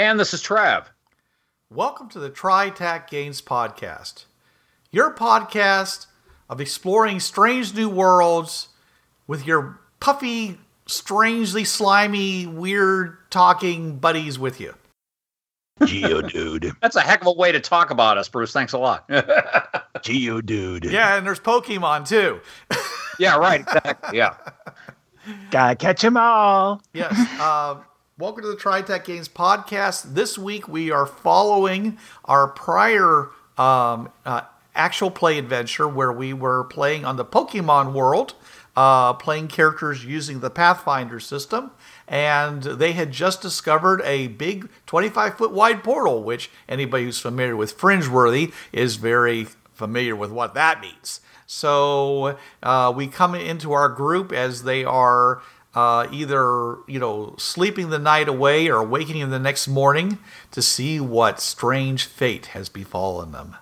[0.00, 0.86] And this is Trav.
[1.70, 4.24] Welcome to the TriTac Games Podcast,
[4.90, 6.06] your podcast
[6.48, 8.68] of exploring strange new worlds
[9.26, 10.56] with your puffy,
[10.86, 14.72] strangely slimy, weird talking buddies with you.
[15.82, 16.72] Geodude.
[16.80, 18.52] That's a heck of a way to talk about us, Bruce.
[18.54, 19.06] Thanks a lot.
[19.98, 20.90] Geodude.
[20.90, 22.40] Yeah, and there's Pokemon too.
[23.18, 23.60] yeah, right.
[23.60, 24.16] Exactly.
[24.16, 24.34] Yeah.
[25.50, 26.80] Gotta catch 'em all.
[26.94, 27.12] yes.
[27.38, 27.82] Uh,
[28.20, 30.12] welcome to the TriTac Games Podcast.
[30.12, 31.96] This week we are following
[32.26, 34.42] our prior um, uh,
[34.74, 38.34] actual play adventure where we were playing on the Pokemon world,
[38.76, 41.70] uh, playing characters using the Pathfinder system.
[42.06, 47.56] And they had just discovered a big 25 foot wide portal, which anybody who's familiar
[47.56, 51.22] with Fringeworthy is very familiar with what that means.
[51.46, 55.40] So uh, we come into our group as they are
[55.74, 60.18] uh, either you know sleeping the night away or awakening the next morning
[60.50, 63.56] to see what strange fate has befallen them.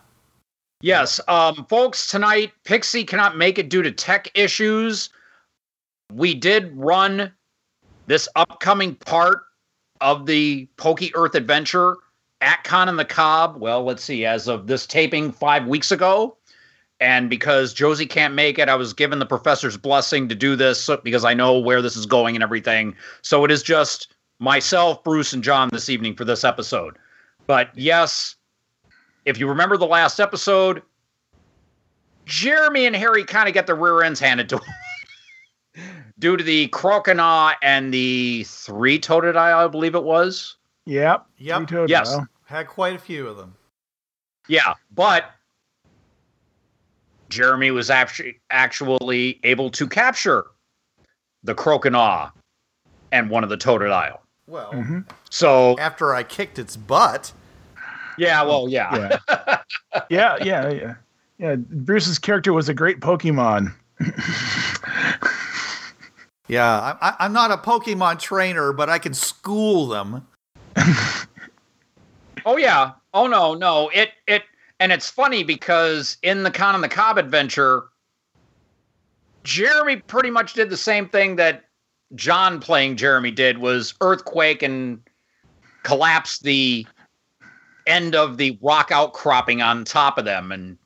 [0.80, 5.10] Yes, um, folks, tonight Pixie cannot make it due to tech issues.
[6.12, 7.32] We did run
[8.06, 9.42] this upcoming part
[10.00, 11.96] of the Pokey Earth adventure
[12.40, 13.56] at Con and the Cob.
[13.58, 16.36] Well, let's see, as of this taping five weeks ago.
[17.00, 20.90] And because Josie can't make it, I was given the professor's blessing to do this
[21.04, 22.96] because I know where this is going and everything.
[23.22, 26.98] So it is just myself, Bruce, and John this evening for this episode.
[27.46, 28.36] But yes,
[29.24, 30.82] if you remember the last episode,
[32.24, 35.84] Jeremy and Harry kind of get their rear ends handed to them
[36.18, 40.56] due to the Croconaw and the three Totodile, I believe it was.
[40.86, 41.26] Yep.
[41.38, 41.70] Yep.
[41.86, 42.16] Yes.
[42.44, 43.54] Had quite a few of them.
[44.48, 45.30] Yeah, but
[47.28, 50.46] Jeremy was actually actually able to capture
[51.42, 52.30] the Croconaw
[53.12, 54.18] and one of the Totodile.
[54.46, 55.04] Well, Mhm.
[55.30, 57.32] So after I kicked its butt,
[58.16, 59.18] yeah, well, yeah.
[59.28, 59.58] Yeah.
[60.10, 60.94] yeah, yeah, yeah.
[61.38, 63.72] Yeah, Bruce's character was a great Pokemon.
[66.48, 70.26] yeah, I, I, I'm not a Pokemon trainer, but I can school them.
[72.46, 72.92] Oh yeah.
[73.12, 73.90] Oh no, no.
[73.94, 74.42] It it
[74.80, 77.84] and it's funny because in the Con on the Cob adventure,
[79.44, 81.64] Jeremy pretty much did the same thing that
[82.14, 85.00] John playing Jeremy did was earthquake and
[85.82, 86.86] collapse the
[87.86, 90.76] end of the rock outcropping on top of them and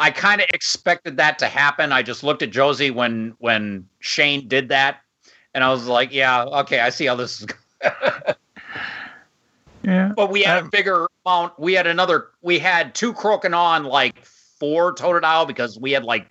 [0.00, 1.92] I kind of expected that to happen.
[1.92, 5.00] I just looked at Josie when when Shane did that
[5.54, 7.46] and I was like, yeah, okay, I see how this is
[7.82, 7.92] going.
[9.82, 10.12] Yeah.
[10.14, 11.58] But we had a Um, bigger amount.
[11.58, 12.28] We had another.
[12.42, 16.28] We had two Croconaw like four Totodile because we had like,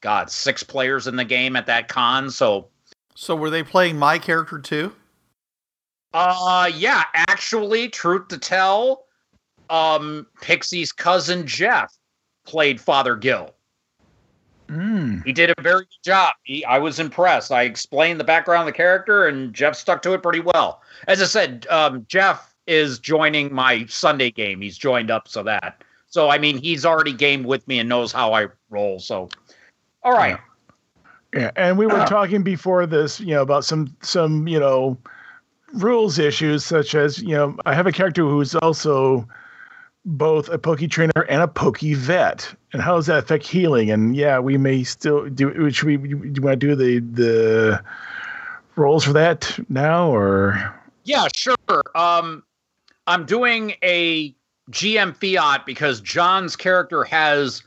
[0.00, 2.30] God, six players in the game at that con.
[2.30, 2.68] So,
[3.14, 4.94] So were they playing my character too?
[6.14, 9.04] uh, yeah, actually, truth to tell,
[9.68, 11.94] um, Pixie's cousin Jeff
[12.46, 13.54] played Father Gill.
[14.68, 15.24] Mm.
[15.24, 16.34] He did a very good job.
[16.44, 17.52] He, I was impressed.
[17.52, 20.80] I explained the background of the character, and Jeff stuck to it pretty well.
[21.08, 24.60] As I said, um, Jeff is joining my Sunday game.
[24.60, 25.82] He's joined up so that.
[26.08, 28.98] So I mean, he's already gamed with me and knows how I roll.
[28.98, 29.28] So,
[30.02, 30.38] all right.
[31.34, 34.96] Yeah, and we were talking before this, you know, about some some you know
[35.72, 39.26] rules issues, such as you know, I have a character who's also
[40.04, 43.90] both a Poke trainer and a Poke vet, and how does that affect healing?
[43.90, 45.70] And yeah, we may still do.
[45.70, 47.84] Should we do you want to do the the
[48.76, 50.74] rolls for that now, or
[51.04, 51.56] Yeah, sure.
[51.94, 52.42] Um,
[53.06, 54.34] I'm doing a
[54.70, 57.62] GM Fiat because John's character has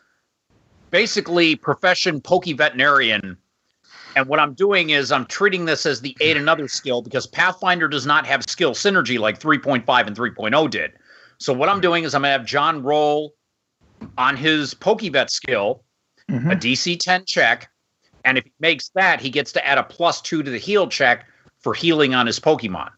[0.92, 3.38] basically profession Poke veterinarian
[4.16, 7.88] And what I'm doing is I'm treating this as the aid another skill because Pathfinder
[7.88, 10.92] does not have skill synergy like 3.5 and 3.0 did.
[11.40, 13.34] So what I'm doing is I'm gonna have John roll
[14.18, 15.84] on his Pokevet skill
[16.30, 16.60] a Mhm.
[16.60, 17.70] DC 10 check,
[18.24, 20.88] and if he makes that, he gets to add a plus two to the heal
[20.88, 21.26] check
[21.60, 22.92] for healing on his Pokemon.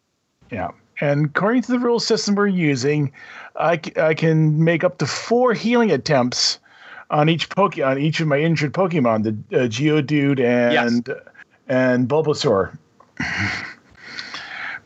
[0.52, 0.72] Yeah.
[1.02, 3.12] And according to the rule system we're using,
[3.58, 6.60] I, I can make up to four healing attempts
[7.10, 11.10] on each poke on each of my injured Pokemon, the uh, Geodude and
[11.68, 12.78] and Bulbasaur.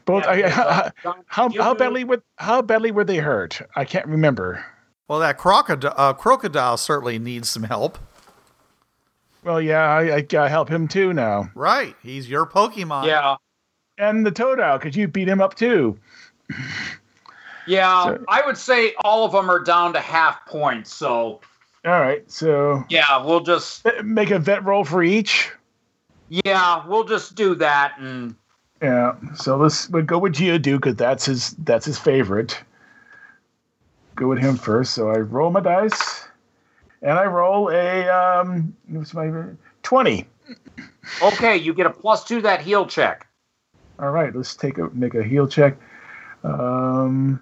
[0.05, 0.25] Both.
[0.25, 0.91] I, Yeah, how,
[1.27, 3.61] how how badly were how badly were they hurt?
[3.75, 4.65] I can't remember.
[5.07, 7.97] Well, that crocodile, uh, crocodile certainly needs some help.
[9.43, 11.49] Well, yeah, I, I gotta help him too now.
[11.55, 11.95] Right.
[12.03, 13.05] He's your Pokemon.
[13.05, 13.37] Yeah,
[13.99, 15.99] And the Totodile, because you beat him up too.
[17.67, 18.05] yeah.
[18.05, 20.93] So- I would say all of them are down to half points.
[20.93, 21.41] So
[21.85, 25.51] All right, so yeah, we'll just uh, make a vet roll for each.
[26.29, 28.35] yeah, we'll just do that and
[28.81, 32.61] Yeah, so let's we'll go with Geodude because that's his that's his favorite.
[34.15, 34.93] Go with him first.
[34.93, 36.27] So I roll my dice,
[37.01, 39.31] and I roll a um, what's my
[39.83, 40.25] twenty.
[41.21, 43.25] okay, you get a plus two to that heal check.
[44.01, 45.77] All right, let's take a make a heal check.
[46.43, 47.41] Um,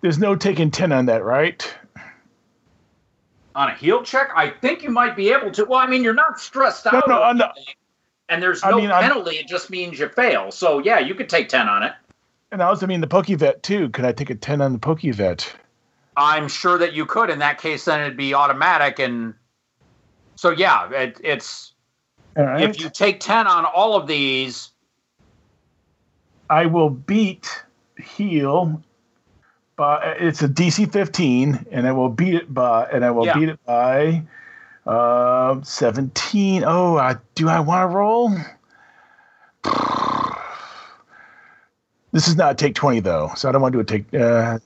[0.00, 1.72] there's no taking ten on that, right?
[3.56, 5.64] On a heal check, I think you might be able to.
[5.64, 7.04] Well, I mean, you're not stressed No, out.
[7.08, 7.74] no, I'm anything,
[8.28, 9.36] and there's I no mean, I'm- penalty.
[9.36, 10.50] It just means you fail.
[10.50, 11.92] So yeah, you could take ten on it.
[12.52, 13.88] And I also mean the Pokevet too.
[13.90, 15.46] Could I take a ten on the Pokevet?
[16.16, 17.30] I'm sure that you could.
[17.30, 19.00] In that case, then it'd be automatic.
[19.00, 19.34] And
[20.36, 21.72] so, yeah, it, it's
[22.36, 22.62] right.
[22.62, 24.70] if you take 10 on all of these,
[26.50, 27.48] I will beat
[27.98, 28.82] heal,
[29.76, 33.34] but it's a DC 15, and I will beat it by, and I will Yeah.
[33.34, 34.22] beat it by
[34.86, 36.64] uh, 17.
[36.66, 38.36] Oh, I, do I want to roll?
[42.12, 44.14] This is not take 20 though, so I don't want to do a take.
[44.14, 44.60] Uh,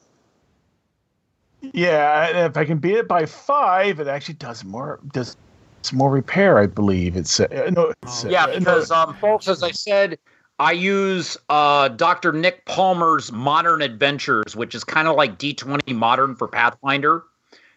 [1.73, 5.01] yeah, if I can beat it by five, it actually does more.
[5.15, 5.35] Does
[5.81, 7.17] some more repair, I believe.
[7.17, 10.19] It's uh, no, it's, yeah, uh, no- because, um, folks, as I said,
[10.59, 12.33] I use uh, Dr.
[12.33, 17.23] Nick Palmer's Modern Adventures, which is kind of like D20 Modern for Pathfinder.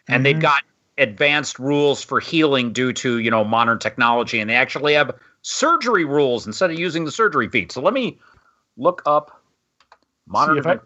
[0.08, 0.42] And they've Mhm.
[0.42, 0.64] got
[0.98, 4.40] advanced rules for healing due to, you know, modern technology.
[4.40, 7.72] And they actually have surgery rules instead of using the surgery feat.
[7.72, 8.20] So let me
[8.78, 9.42] look up
[10.28, 10.80] Modern I-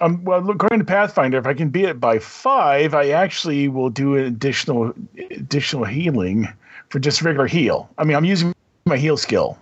[0.00, 3.68] Um, well, look, according to Pathfinder, if I can beat it by five, I actually
[3.68, 4.92] will do an additional
[5.30, 6.48] additional healing
[6.88, 7.88] for just regular heal.
[7.96, 8.52] I mean, I'm using
[8.86, 9.56] my heal skill.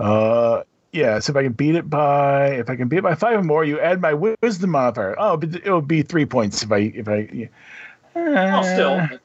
[0.00, 0.62] Uh,
[0.92, 3.38] yeah, so if I can beat it by if I can beat it by five
[3.38, 5.16] or more, you add my wisdom modifier.
[5.18, 7.28] Oh, but it would be three points if I if I.
[7.32, 7.46] Yeah.
[8.14, 9.18] Well, still,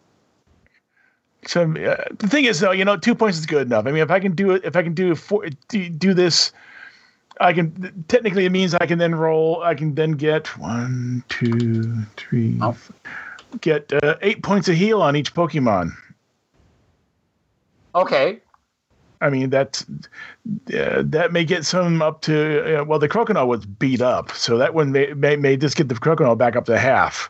[1.46, 3.86] So uh, the thing is, though, you know, two points is good enough.
[3.86, 6.54] I mean, if I can do it, if I can do four, do, do this,
[7.42, 8.06] I can.
[8.08, 9.62] Technically, it means I can then roll.
[9.62, 12.78] I can then get one, two, three, Oh.
[13.60, 15.92] get uh, eight points of heal on each Pokemon.
[17.94, 18.40] okay.
[19.22, 19.84] I mean, that
[20.74, 22.82] uh, that may get some up to.
[22.82, 25.90] Uh, well, the Crocodile was beat up, so that one may may, may just get
[25.90, 27.30] the Crocodile back up to half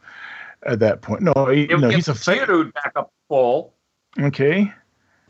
[0.63, 1.21] at that point.
[1.21, 3.73] No, he, It no, he's a Geodude back up full.
[4.19, 4.71] okay.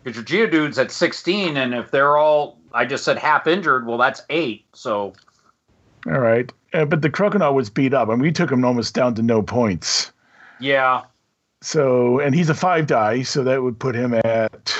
[0.03, 3.97] Because your Geodude's at 16, and if they're all, I just said half injured, well,
[3.97, 4.65] that's eight.
[4.73, 5.11] So,
[6.05, 9.15] All right, uh, but the Crocodile was beat up, and we took him almost down
[9.15, 10.11] to no points.
[10.59, 11.03] yeah.
[11.61, 14.75] So, and he's a five die, so that would put him at.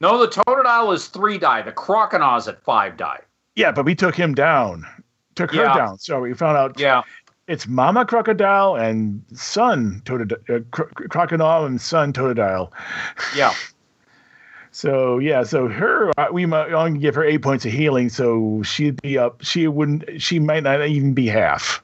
[0.00, 1.62] No, the Totodile is three die.
[1.62, 3.20] The Croconaw's at five die.
[3.54, 4.86] Yeah, but we took him down,
[5.34, 5.74] took her Yeah.
[5.74, 5.98] down.
[5.98, 7.02] So we found out Yeah.
[7.48, 12.70] it's Mama Crocodile and son Totodile, uh, Cro- Crocodile and son Totodile.
[13.36, 13.52] Yeah.
[14.72, 18.62] So yeah, so her uh, we might only give her eight points of healing, so
[18.62, 19.42] she'd be up.
[19.42, 20.20] She wouldn't.
[20.20, 21.82] She might not even be half.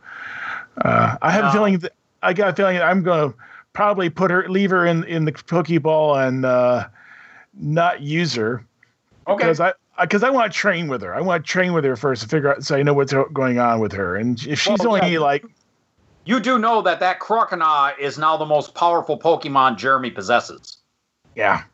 [0.84, 1.78] Uh, I have a feeling.
[1.78, 1.92] That,
[2.22, 3.32] I got a feeling that I'm gonna
[3.72, 6.86] probably put her, leave her in in the Pokeball and uh,
[7.54, 8.64] not use her
[9.28, 9.44] Okay.
[9.44, 11.14] because I because I, want to train with her.
[11.14, 13.58] I want to train with her first to figure out so I know what's going
[13.58, 14.16] on with her.
[14.16, 15.18] And if she's Well, only yeah.
[15.20, 15.44] like
[16.24, 20.78] You do know that that Croconaw is now the most powerful Pokemon Jeremy possesses.
[21.36, 21.64] yeah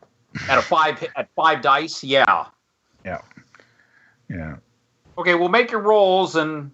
[0.49, 2.45] At a five at five dice, yeah.
[3.05, 3.21] yeah.
[4.29, 4.57] Yeah.
[5.17, 6.71] Okay, we'll make your rolls and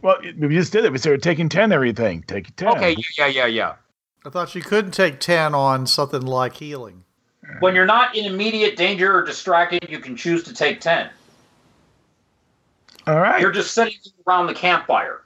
[0.00, 0.92] Well, we just did it.
[0.92, 2.22] We started taking ten everything.
[2.22, 2.68] Take ten.
[2.68, 3.74] okay, yeah, yeah, yeah.
[4.24, 7.04] I thought you couldn't take 10 on something like healing.
[7.60, 11.10] When you're not in immediate danger or distracted, you can choose to take ten.
[13.06, 13.40] All right.
[13.40, 13.94] You're just sitting
[14.26, 15.22] around the campfire.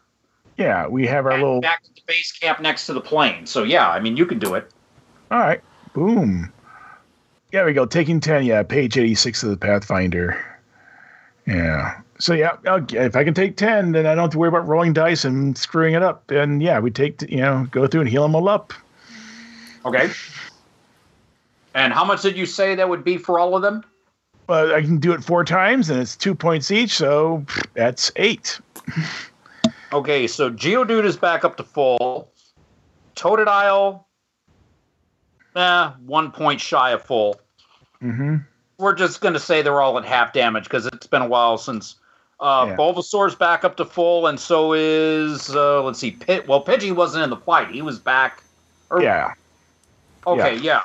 [0.57, 1.61] Yeah, we have our back, little.
[1.61, 3.47] back at the base camp next to the plane.
[3.47, 4.71] So yeah, I mean you can do it.
[5.31, 5.61] All right.
[5.93, 6.53] Boom.
[7.53, 7.85] There we go.
[7.85, 8.45] Taking 10.
[8.45, 10.43] Yeah, page 86 of the Pathfinder.
[11.47, 12.01] Yeah.
[12.19, 14.93] So, yeah, if I can take 10, then I don't have to worry about rolling
[14.93, 16.31] dice and screwing it up.
[16.31, 18.73] And yeah, we take, you know, go through and heal them all up.
[19.85, 20.09] Okay.
[21.75, 23.85] And how much did you say that would be for all of them?
[24.47, 26.95] But I can do it four times and it's two points each.
[26.97, 28.61] So that's eight.
[29.93, 32.31] Okay, so Geodude is back up to full.
[33.17, 34.05] Totodile,
[35.55, 37.41] eh, one point shy of full.
[38.03, 38.37] Mm-hmm.
[38.79, 41.57] We're just going to say they're all at half damage because it's been a while
[41.59, 41.97] since
[42.41, 42.77] uh, Yeah.
[42.77, 46.49] Bulbasaur's back up to full, and so is uh, let's see, Pit.
[46.49, 48.43] Well, Pidgey wasn't in the fight; he was back.
[48.91, 49.35] Or- Yeah.
[50.27, 50.83] Okay, yeah.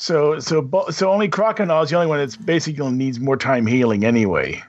[0.00, 4.04] So, so, so only Crocodile is the only one that's basically needs more time healing
[4.04, 4.62] anyway.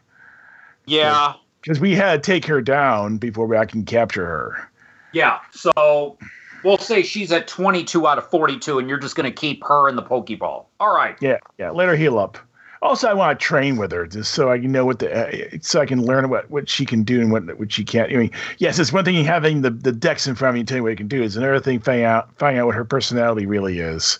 [0.86, 4.70] yeah, Because we had to take her down before I can capture her.
[5.14, 5.40] yeah.
[5.52, 6.18] So
[6.64, 9.88] we'll say she's at twenty-two out of forty-two, and you're just going to keep her
[9.88, 10.66] in the Pokeball.
[10.80, 11.16] All right.
[11.22, 11.70] Yeah, yeah.
[11.70, 12.38] Let her heal up.
[12.82, 15.58] Also, I want to train with her just so I can know what the uh,
[15.62, 18.10] so I can learn what, what she can do and what what she can't.
[18.12, 20.68] I mean, yes, it's one thing having the the dex in front of me and
[20.68, 21.22] telling you what you can do.
[21.22, 24.18] It's another thing finding out finding out what her personality really is.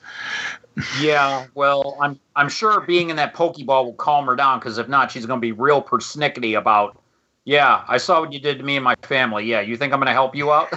[1.00, 4.88] Yeah, well, I'm I'm sure being in that Pokeball will calm her down because if
[4.88, 7.02] not, she's going to be real persnickety about.
[7.46, 9.46] Yeah, I saw what you did to me and my family.
[9.46, 10.70] Yeah, you think I'm going to help you out?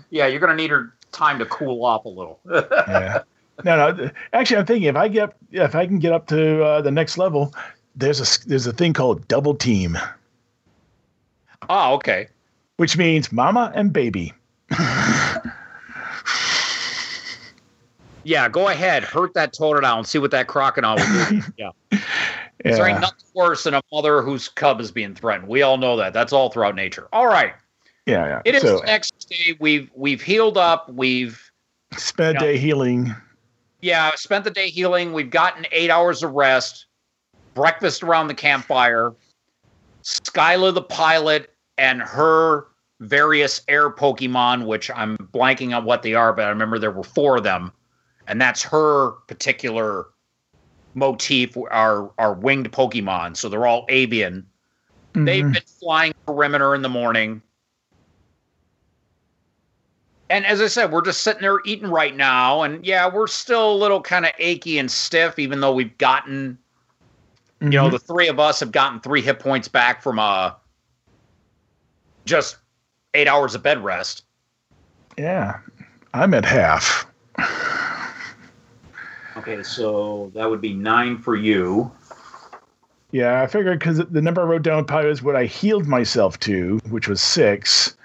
[0.10, 2.40] yeah, you're going to need her time to cool off a little.
[2.88, 3.22] Yeah.
[3.76, 4.10] no, no.
[4.32, 7.18] Actually, I'm thinking if I get if I can get up to uh, the next
[7.18, 7.54] level,
[7.94, 9.98] there's a there's a thing called double team,
[11.68, 12.28] oh, okay.
[12.78, 14.32] which means mama and baby.
[18.24, 21.42] Yeah, go ahead, hurt that Totodile and see what that crocodile will do.
[21.56, 21.70] yeah.
[22.62, 25.48] There ain't nothing worse than a mother whose cub is being threatened.
[25.48, 26.12] We all know that.
[26.12, 27.08] That's all throughout nature.
[27.12, 27.54] All right.
[28.06, 28.42] Yeah, yeah.
[28.44, 29.56] It is so next day.
[29.60, 30.88] We've we've healed up.
[30.90, 31.40] We've
[31.96, 32.52] spent a Yeah.
[32.52, 33.14] day healing.
[33.80, 35.12] yeah, spent the day healing.
[35.14, 36.86] We've gotten eight hours of rest,
[37.54, 39.12] breakfast around the campfire.
[40.04, 42.66] Skyla the pilot and her
[43.00, 47.02] various air Pokemon, which I'm blanking on what they are, but I remember there were
[47.04, 47.72] four of them,
[48.26, 50.06] and that's her particular
[50.94, 51.56] motif.
[51.56, 54.46] Are are winged Pokemon, so they're all avian.
[55.12, 55.54] They've Mhm.
[55.54, 57.42] been flying perimeter in the morning.
[60.28, 62.62] And as I said, we're just sitting there eating right now.
[62.62, 66.56] And yeah, we're still a little kind of achy and stiff, even though we've gotten,
[67.60, 67.92] you know, Mhm.
[67.92, 70.52] the three of us have gotten three hit points back from uh,
[72.26, 72.58] just
[73.14, 74.22] eight hours of bed rest.
[75.18, 75.58] yeah,
[76.14, 77.06] I'm at half.
[79.40, 81.90] Okay, so that would be nine for you.
[83.10, 86.38] Yeah, I figured because the number I wrote down probably was what I healed myself
[86.40, 87.96] to, which was six.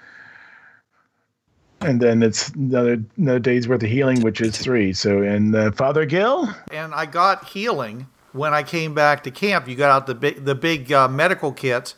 [1.82, 4.94] And then it's another another day's worth of healing, which is three.
[4.94, 9.68] So, and uh, Father Gill, and I got healing when I came back to camp.
[9.68, 11.94] You got out the big the big uh, medical kit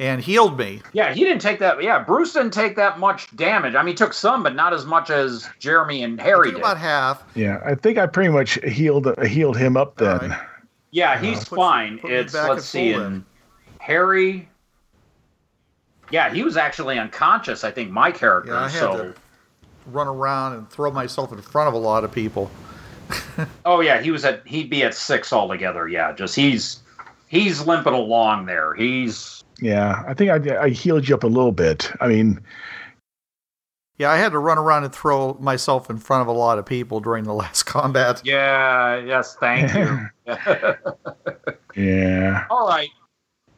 [0.00, 0.80] and healed me.
[0.94, 1.80] Yeah, he didn't take that.
[1.82, 3.74] Yeah, Bruce didn't take that much damage.
[3.74, 6.58] I mean, he took some, but not as much as Jeremy and Harry did.
[6.58, 7.22] about half.
[7.36, 10.08] yeah, I think I pretty much healed uh, healed him up then.
[10.08, 10.40] All right.
[10.90, 11.98] Yeah, he's Put- fine.
[11.98, 13.24] put me it's let's see, full and.
[13.78, 14.48] Harry.
[16.10, 17.62] Yeah, he was actually unconscious.
[17.62, 18.52] I think my character.
[18.52, 19.14] Yeah, I had so, to
[19.86, 22.50] run around and throw myself in front of a lot of people.
[23.66, 24.46] oh yeah, he was at.
[24.46, 25.88] He'd be at six altogether.
[25.88, 26.80] Yeah, just he's
[27.28, 28.74] he's limping along there.
[28.74, 31.90] He's Yeah, I think I, I healed you up a little bit.
[32.00, 32.40] I mean,
[33.98, 36.64] Yeah, I had to run around and throw myself in front of a lot of
[36.66, 38.22] people during the last combat.
[38.24, 38.96] yeah.
[38.98, 40.08] Yes, thank you.
[41.76, 42.88] yeah, all right.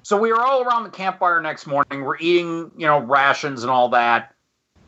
[0.05, 2.03] So we were all around the campfire next morning.
[2.03, 4.35] We're eating, you know, rations and all that.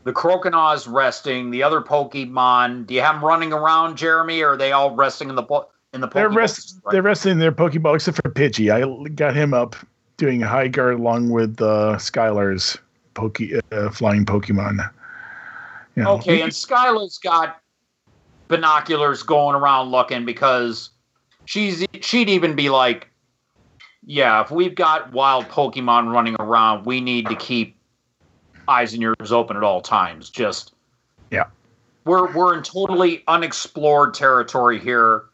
[0.03, 1.49] The Croconaw's resting.
[1.51, 2.85] The other Pokemon.
[2.87, 5.69] Do you have them running around, Jeremy, or are they all resting in the po-
[5.93, 6.35] in the they're Pokeball?
[6.35, 8.69] rest they're resting in their Pokeball except for Pidgey.
[8.71, 9.75] I got him up
[10.17, 12.77] doing high guard along with uh, Skyla's
[13.13, 13.39] Poke
[13.71, 14.89] uh, flying Pokemon.
[15.95, 17.61] You know, Okay, and Skyla's got
[18.47, 20.89] binoculars going around looking because
[21.45, 23.09] she's she'd even be like,
[24.05, 27.77] yeah, if we've got wild Pokemon running around, we need to keep
[28.67, 30.29] eyes and ears open at all times.
[30.29, 30.73] Just
[31.31, 31.45] Yeah.
[32.03, 35.25] we're we're in totally unexplored territory here.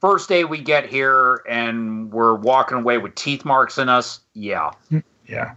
[0.00, 4.20] First day we get here and we're walking away with teeth marks in us.
[4.34, 4.70] Yeah.
[5.26, 5.52] Yeah.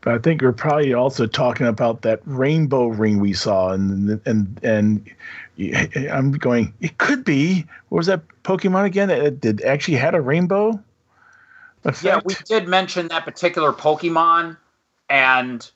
[0.00, 4.60] But I think we're probably also talking about that rainbow ring we saw, and and
[4.62, 5.10] and
[6.10, 6.72] I'm going.
[6.80, 7.66] It could be.
[7.88, 9.10] What was that Pokemon again?
[9.10, 10.80] It did actually had a rainbow.
[11.84, 12.04] Effect?
[12.04, 14.56] Yeah, we did mention that particular Pokemon,
[15.08, 15.68] and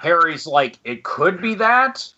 [0.00, 2.12] Harry's like, it could be that.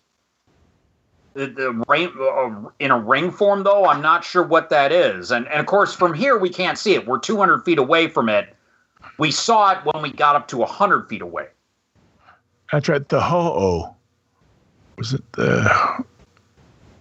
[1.33, 3.85] The, the rain uh, in a ring form though.
[3.85, 6.93] I'm not sure what that is, and and of course from here we can't see
[6.93, 7.07] it.
[7.07, 8.55] We're 200 feet away from it.
[9.17, 11.47] We saw it when we got up to 100 feet away.
[12.71, 13.07] That's right.
[13.07, 13.95] The ho-oh.
[14.97, 16.05] Was it the?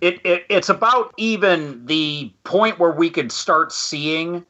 [0.00, 4.44] It, it it's about even the point where we could start seeing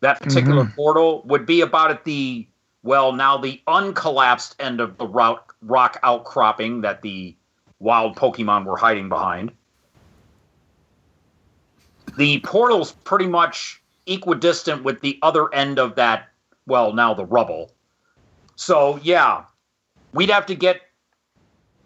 [0.00, 2.46] that particular portal would be about at the
[2.82, 7.36] well now the uncollapsed end of the rock rock outcropping that the
[7.80, 9.50] wild Pokemon were hiding behind.
[12.16, 16.28] The portal's pretty much equidistant with the other end of that,
[16.66, 17.72] well, now the rubble.
[18.56, 19.44] So, yeah,
[20.12, 20.82] we'd have to get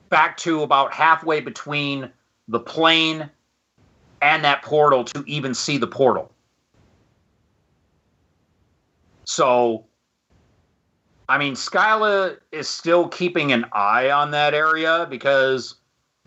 [0.09, 2.11] back to about halfway between
[2.49, 3.31] the plane
[4.23, 6.33] and that portal to even see the portal.
[9.25, 9.85] So,
[11.29, 15.77] I mean, Skyla is still keeping an eye on that area because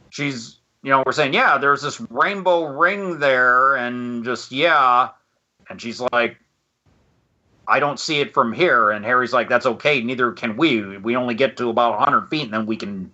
[0.09, 5.09] she's, you know, we're saying, yeah, there's this rainbow ring there, and just, yeah.
[5.69, 6.37] And she's like,
[7.67, 8.91] I don't see it from here.
[8.91, 10.01] And Harry's like, that's okay.
[10.01, 10.97] Neither can we.
[10.97, 13.11] We only get to about 100 feet, and then we can,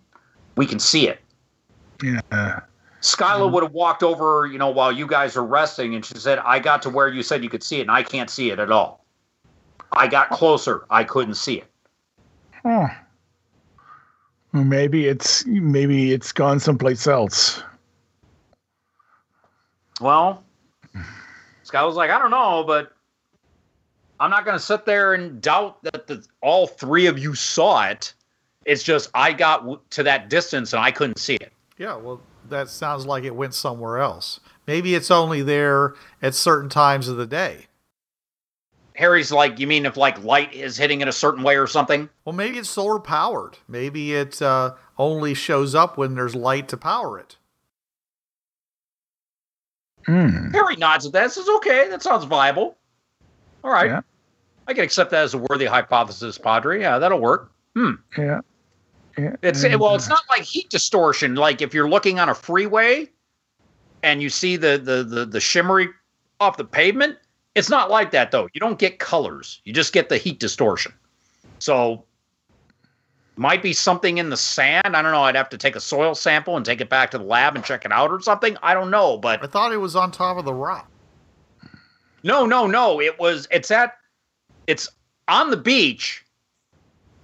[0.56, 1.20] we can see it.
[2.04, 2.22] Yeah.
[3.02, 3.54] Skyla mm-hmm.
[3.54, 6.60] would have walked over, you know, while you guys are resting, and she said, I
[6.60, 8.72] got to where you said you could see it, and I can't see it at
[8.72, 9.06] all.
[9.92, 10.86] I got closer.
[10.90, 11.68] I couldn't see it.
[12.64, 12.88] Huh.
[14.54, 17.64] Well, maybe it's maybe it's gone someplace else.
[20.00, 20.44] Well,
[21.64, 22.94] Scott was like, I don't know, but
[24.20, 27.88] I'm not going to sit there and doubt that the, all three of you saw
[27.88, 28.14] it.
[28.66, 31.52] It's just I got w- to that distance and I couldn't see it.
[31.78, 34.40] Yeah, well, that sounds like it went somewhere else.
[34.68, 37.68] Maybe it's only there at certain times of the day.
[38.96, 42.10] Harry's like, you mean if like light is hitting it a certain way or something?
[42.26, 43.58] Well, maybe it's solar powered.
[43.68, 47.38] Maybe it uh, only shows up when there's light to power it.
[50.06, 50.52] Hmm.
[50.52, 51.32] Harry nods at that.
[51.32, 52.78] Says, okay, that sounds viable.
[53.63, 53.89] All right.
[53.89, 54.02] Yeah.
[54.67, 56.80] I can accept that as a worthy hypothesis, Padre.
[56.80, 57.52] Yeah, that'll work.
[57.76, 57.94] Hmm.
[58.17, 58.41] Yeah.
[59.17, 59.36] Yeah.
[59.41, 61.36] It's and, well, it's not like heat distortion.
[61.36, 63.10] Like if you're looking on a freeway
[64.02, 65.89] and you see the the the, the shimmery
[66.39, 67.17] off the pavement,
[67.56, 68.48] it's not like that though.
[68.54, 69.62] You don't get colors.
[69.63, 70.94] You just get the heat distortion.
[71.60, 72.04] So
[73.36, 74.96] might be something in the sand.
[74.96, 75.24] I don't know.
[75.24, 77.63] I'd have to take a soil sample and take it back to the lab and
[77.66, 78.58] check it out or something.
[78.62, 80.89] I don't know, but I thought it was on top of the rock.
[82.24, 83.02] no, no, no.
[83.02, 83.48] It was.
[83.52, 83.98] It's at.
[84.68, 84.88] It's
[85.28, 86.24] on the beach.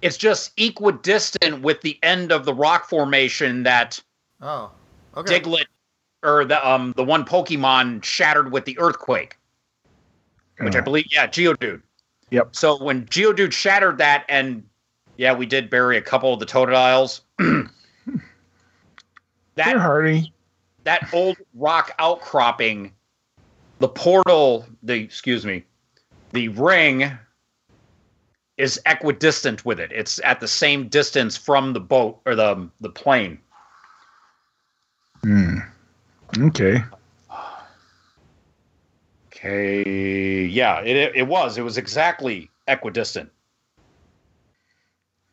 [0.02, 4.00] It's just equidistant with the end of the rock formation that
[4.40, 4.70] Oh,
[5.16, 5.40] okay.
[5.40, 5.66] Diglett
[6.22, 9.36] or the um the one Pokemon shattered with the earthquake,
[10.60, 11.82] which I believe yeah Geodude.
[12.30, 12.54] Yep.
[12.54, 14.62] So when Geodude shattered that, and
[15.16, 17.20] yeah, we did bury a couple of the Totodiles.
[19.56, 20.32] That hardy.
[20.84, 22.92] that old rock outcropping,
[23.78, 25.64] the portal, the excuse me,
[26.32, 27.10] the ring
[28.56, 29.90] is equidistant with it.
[29.92, 33.38] It's at the same distance from the boat or the the plane.
[35.22, 35.58] Hmm.
[36.38, 36.82] Okay.
[39.42, 41.56] Okay, yeah, it it was.
[41.56, 43.30] It was exactly equidistant.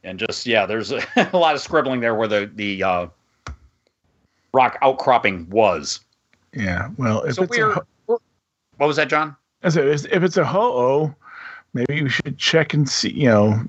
[0.03, 1.01] And just yeah, there's a,
[1.33, 3.07] a lot of scribbling there where the the uh,
[4.53, 5.99] rock outcropping was.
[6.53, 6.89] Yeah.
[6.97, 8.19] Well, if so it's we're, a, ho- we're-
[8.77, 9.35] what was that, John?
[9.63, 11.13] I said, if it's a ho-oh,
[11.73, 13.09] maybe we should check and see.
[13.11, 13.61] You know,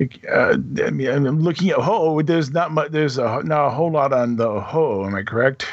[0.32, 2.22] uh, I mean, I'm looking at ho-oh.
[2.22, 2.92] There's not much.
[2.92, 5.04] There's a not a whole lot on the ho-oh.
[5.04, 5.66] Am I correct?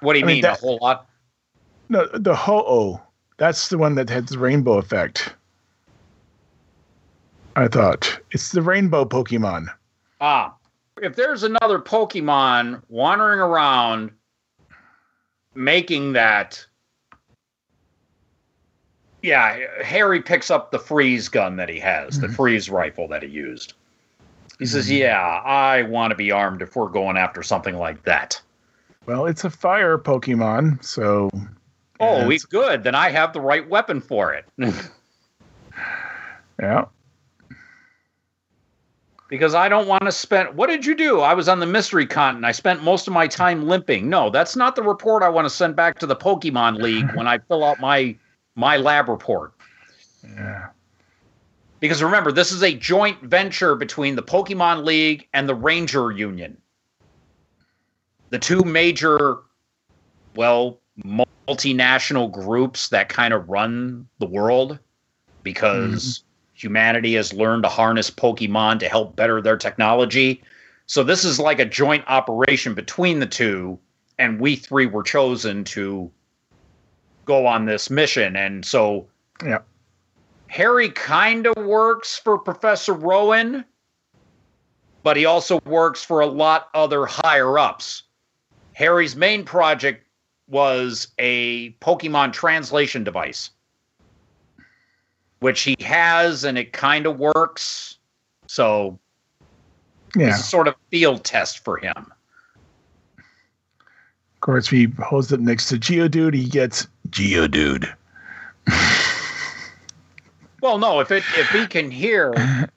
[0.00, 1.04] What do you I mean, mean that- a whole lot?
[1.88, 3.00] No, the ho-oh.
[3.38, 5.34] That's the one that had the rainbow effect.
[7.56, 9.68] I thought it's the rainbow Pokemon.
[10.20, 10.54] Ah,
[11.00, 14.10] if there's another Pokemon wandering around
[15.54, 16.64] making that,
[19.22, 23.28] yeah, Harry picks up the freeze gun that he has, the freeze rifle that he
[23.28, 23.72] used.
[24.58, 28.40] He says, "Yeah, I want to be armed if we're going after something like that."
[29.06, 31.30] Well, it's a fire Pokemon, so.
[32.00, 32.84] Oh, we good.
[32.84, 34.46] Then I have the right weapon for it.
[36.60, 36.86] Yeah.
[39.28, 40.56] because I don't want to spend.
[40.56, 41.20] What did you do?
[41.20, 42.46] I was on the mystery continent.
[42.46, 44.08] I spent most of my time limping.
[44.08, 47.28] No, that's not the report I want to send back to the Pokemon League when
[47.28, 48.16] I fill out my
[48.56, 49.52] my lab report.
[50.24, 50.70] Yeah.
[51.78, 56.56] Because remember, this is a joint venture between the Pokemon League and the Ranger Union.
[58.30, 59.38] The two major,
[60.34, 60.80] well,
[61.48, 64.78] multinational groups that kind of run the world
[65.42, 66.28] because mm-hmm.
[66.54, 70.42] humanity has learned to harness Pokemon to help better their technology.
[70.86, 73.78] So this is like a joint operation between the two,
[74.18, 76.10] and we three were chosen to
[77.24, 78.36] go on this mission.
[78.36, 79.06] And so
[79.44, 79.58] Yeah.
[80.48, 83.64] Harry kind of works for Professor Rowan,
[85.02, 88.02] but he also works for a lot other higher ups.
[88.72, 90.07] Harry's main project
[90.48, 93.50] was a Pokemon translation device,
[95.40, 97.98] which he has, and it kind of works.
[98.46, 98.98] So
[100.16, 100.28] Yeah.
[100.28, 102.12] it's a sort of field test for him.
[103.18, 106.34] Of course, we holds it next to Geodude.
[106.34, 107.92] He gets Geodude.
[110.60, 112.68] Well, no, if it if he can hear, and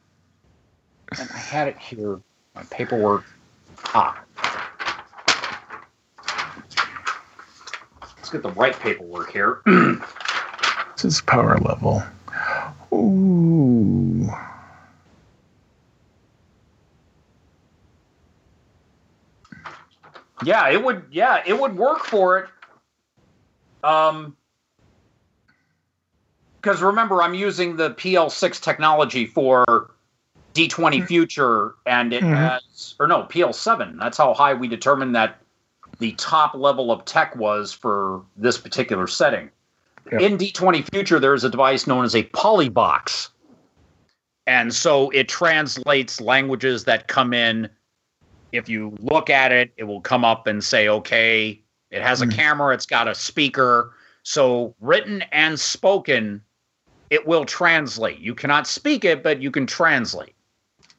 [1.17, 2.19] I had it here,
[2.53, 3.25] my paperwork.
[3.87, 4.23] Ah,
[8.31, 9.61] get the right paperwork here.
[9.65, 12.03] this is power level.
[12.93, 14.29] Ooh.
[20.43, 21.05] yeah, it would.
[21.11, 22.49] Yeah, it would work for it.
[23.83, 24.35] Um,
[26.61, 29.91] because remember, I'm using the PL6 technology for
[30.53, 32.37] D20 Future, and it Mhm.
[32.37, 33.97] has, or no, PL7.
[33.97, 35.41] That's how high we determined that
[36.01, 39.51] the top level of tech was for this particular setting.
[40.11, 40.21] Yep.
[40.21, 43.29] In D20 Future, there's a device known as a polybox.
[44.47, 47.69] And so it translates languages that come in.
[48.51, 51.61] If you look at it, it will come up and say, okay,
[51.91, 52.31] it has a Hmm.
[52.31, 53.93] camera, it's got a speaker.
[54.23, 56.41] So written and spoken,
[57.11, 58.17] it will translate.
[58.17, 60.33] You cannot speak it, but you can translate.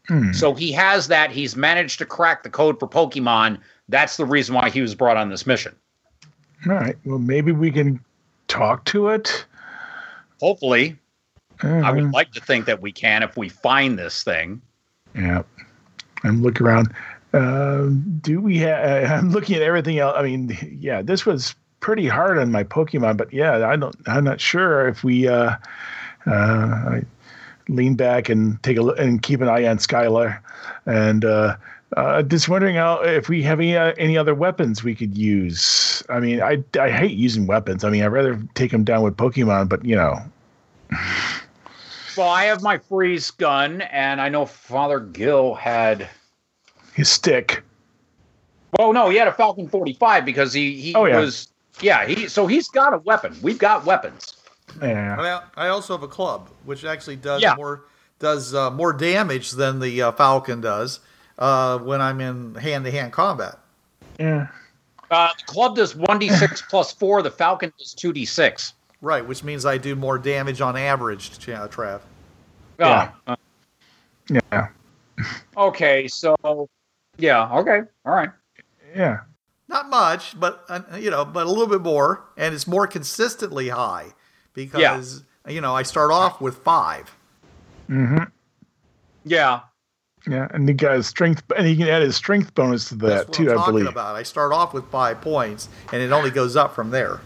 [0.07, 0.33] Hmm.
[0.33, 1.33] So he has that.
[1.33, 3.59] He's managed to crack the code for Pokemon.
[3.93, 5.77] That's the reason why he was brought on this mission.
[6.67, 6.97] All right.
[7.05, 8.01] Well, maybe we can
[8.49, 9.45] talk to it.
[10.41, 10.97] Hopefully,
[11.63, 12.13] I would Mhm.
[12.13, 14.61] like to think that we can if we find this thing.
[15.15, 15.43] Yeah.
[16.25, 16.93] I'm looking around.
[17.35, 17.89] Uh,
[18.23, 19.11] do we have?
[19.11, 20.15] I'm looking at everything else.
[20.17, 23.95] I mean, yeah, this was pretty hard on my Pokemon, but yeah, I don't.
[24.07, 25.29] I'm not sure if we.
[25.29, 25.57] Uh,
[26.27, 27.03] uh, I
[27.69, 30.39] lean back and take a look and keep an eye on Skyla,
[30.87, 31.57] and uh,
[31.97, 36.03] uh, just wondering how if we have any uh, any other weapons we could use.
[36.09, 37.85] I mean, I I hate using weapons.
[37.85, 40.17] I mean, I'd rather take them down with Pokemon, but you know,
[42.17, 46.09] Well, I have my freeze gun, and I know Father Gill had.
[46.93, 47.63] his stick.
[48.79, 51.19] Well, no, he had a Falcon 45 because he he Oh, yeah.
[51.21, 51.49] was.
[51.81, 53.35] Yeah, he so he's got a weapon.
[53.43, 54.37] We've got weapons.
[54.83, 55.41] Yeah.
[55.57, 57.55] I, I also have a club, which actually does Yeah.
[57.57, 57.85] more
[58.19, 61.01] does uh, more damage than the uh, Falcon does
[61.39, 63.59] uh, when I'm in hand to hand combat.
[64.19, 64.49] Yeah.
[65.11, 67.23] Uh, the club does 1d6 plus 4.
[67.23, 68.73] The Falcon does 2d6.
[69.01, 72.01] Right, which means I do more damage on average, Ch- uh, Trav.
[72.79, 73.11] Yeah.
[73.27, 73.37] Uh,
[74.29, 74.69] Yeah.
[75.57, 76.69] okay, so.
[77.19, 77.81] Yeah, okay.
[78.07, 78.31] All right.
[78.95, 79.21] Yeah.
[79.69, 83.71] Not much, but uh, you know, but a little bit more, and it's more consistently
[83.71, 84.13] high
[84.55, 87.15] because you know I start off with five.
[87.89, 88.25] Mm-hmm.
[89.25, 89.61] Yeah.
[90.29, 93.25] Yeah, and he got his strength, and he can add his strength bonus to That's
[93.25, 93.87] that what too, I'm I believe.
[93.89, 94.15] about.
[94.15, 97.21] I start off with five points, and it only goes up from there.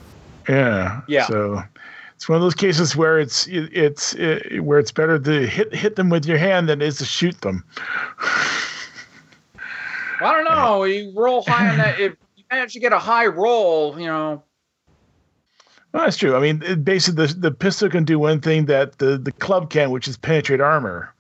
[0.49, 1.27] Yeah, Yeah.
[1.27, 1.63] So
[2.15, 5.75] it's one of those cases where it's it, it's it, where it's better to hit
[5.75, 7.63] hit them with your hand than it is to shoot them.
[10.21, 10.85] I don't know.
[10.85, 12.01] You roll high on that.
[12.01, 14.43] If you manage to get a high roll, you know.
[15.93, 16.35] Well, that's true.
[16.35, 19.69] I mean, it, basically, the the pistol can do one thing that the the club
[19.69, 21.13] can, which is penetrate armor.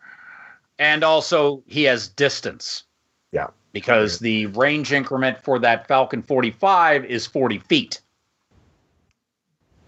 [0.78, 2.84] And also, he has distance.
[3.32, 3.48] Yeah.
[3.72, 8.00] Because the range increment for that Falcon 45 is 40 feet.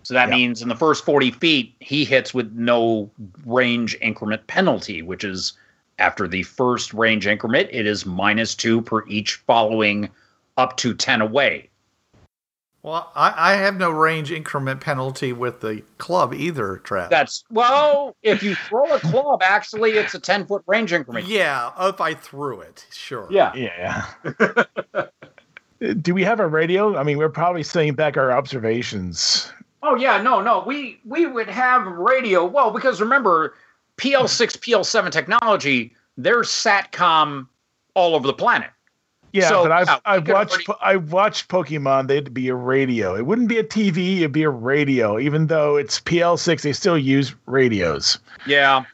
[0.03, 0.37] So that Yeah.
[0.37, 3.11] means in the first 40 feet, he hits with no
[3.45, 5.53] range increment penalty, which is
[5.99, 10.09] after the first range increment, it is minus two per each following
[10.57, 11.69] up to 10 away.
[12.83, 17.11] Well, I, I have no range increment penalty with the club either, Trav.
[17.11, 21.27] That's, well, if you throw a club, actually, it's a 10 foot range increment.
[21.27, 23.27] yeah, if I threw it, sure.
[23.31, 23.53] Yeah.
[23.55, 25.07] Yeah.
[26.01, 26.97] do we have a radio?
[26.97, 29.53] I mean, we're probably sending back our observations.
[29.83, 30.65] Oh yeah, no, no.
[30.67, 32.45] We we would have radio.
[32.45, 33.55] Well, because remember,
[33.99, 37.47] PL6, PL7 technology, there's satcom
[37.95, 38.71] all over the planet.
[39.33, 42.07] Yeah, So, but I've yeah, I've watched already- I've watched Pokemon.
[42.09, 43.15] They'd be a radio.
[43.15, 44.19] It wouldn't be a TV.
[44.19, 45.19] It'd be a radio.
[45.19, 48.19] Even though it's PL6, they still use radios.
[48.47, 48.85] Yeah.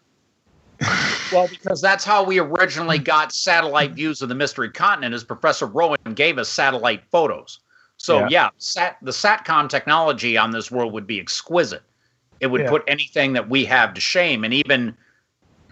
[1.32, 5.66] well, because that's how we originally got satellite views of the Mystery Continent, as Professor
[5.66, 7.60] Rowan gave us satellite photos.
[7.96, 8.28] So Yeah.
[8.30, 11.82] yeah, sat the satcom technology on this world would be exquisite.
[12.40, 12.70] It would Yeah.
[12.70, 14.96] put anything that we have to shame, and even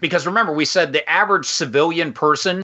[0.01, 2.63] because remember we said the average civilian person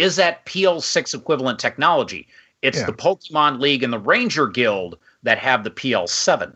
[0.00, 2.26] is that PL6 equivalent technology.
[2.62, 2.86] It's Yeah.
[2.86, 6.54] the Pokemon League and the Ranger Guild that have the PL7.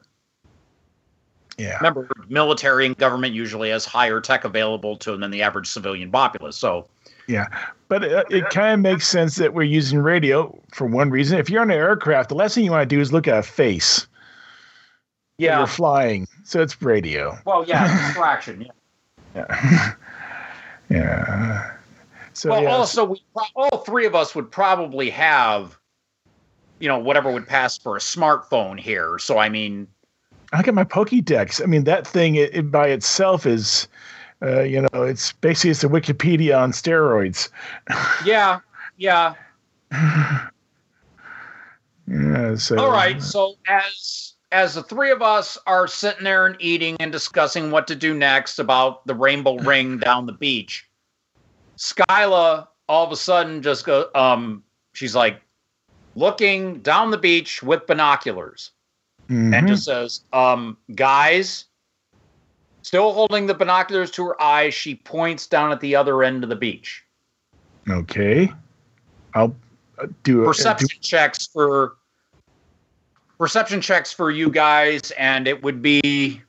[1.57, 1.77] Yeah.
[1.77, 6.11] Remember, military and government usually has higher tech available to them than the average civilian
[6.11, 6.57] populace.
[6.57, 6.89] So,
[7.29, 7.47] Yeah,
[7.89, 11.39] but uh, it, it kind of makes sense that we're using radio for one reason.
[11.39, 13.39] If you're on an aircraft, the last thing you want to do is look at
[13.39, 14.07] a face.
[15.39, 15.59] yeah.
[15.59, 17.39] you're flying, so it's radio.
[17.47, 18.67] Well, yeah, distraction.
[19.37, 19.45] Yeah.
[19.49, 19.93] Yeah,
[20.91, 21.74] yeah.
[22.35, 23.23] So well, yeah, also, we,
[23.55, 25.79] all three of us would probably have,
[26.81, 29.19] you know, whatever would pass for a smartphone here.
[29.19, 29.87] So, I mean,
[30.53, 31.63] I got my Pokédex.
[31.63, 33.89] I mean, that thing it, it by itself is,
[34.43, 37.49] uh, you know, it's basically it's a Wikipedia on steroids.
[38.25, 38.61] yeah,
[38.97, 39.35] yeah.
[42.07, 42.57] Yeah.
[42.57, 43.23] So All right.
[43.23, 47.87] So as as the three of us are sitting there and eating and discussing what
[47.89, 50.87] to do next about the rainbow ring down the beach,
[51.85, 54.63] Skyla all of a sudden just go um
[54.95, 55.41] she's like
[56.15, 58.71] looking down the beach with binoculars
[59.29, 59.69] and Mhm.
[59.69, 61.65] just says, um, guys,
[62.83, 66.51] still holding the binoculars to her eyes, she points down at the other end of
[66.51, 67.03] the beach.
[67.91, 68.53] okay.
[69.35, 69.55] I'll
[69.99, 71.97] uh, do a perception checks for
[73.39, 76.41] perception checks for you guys and it would be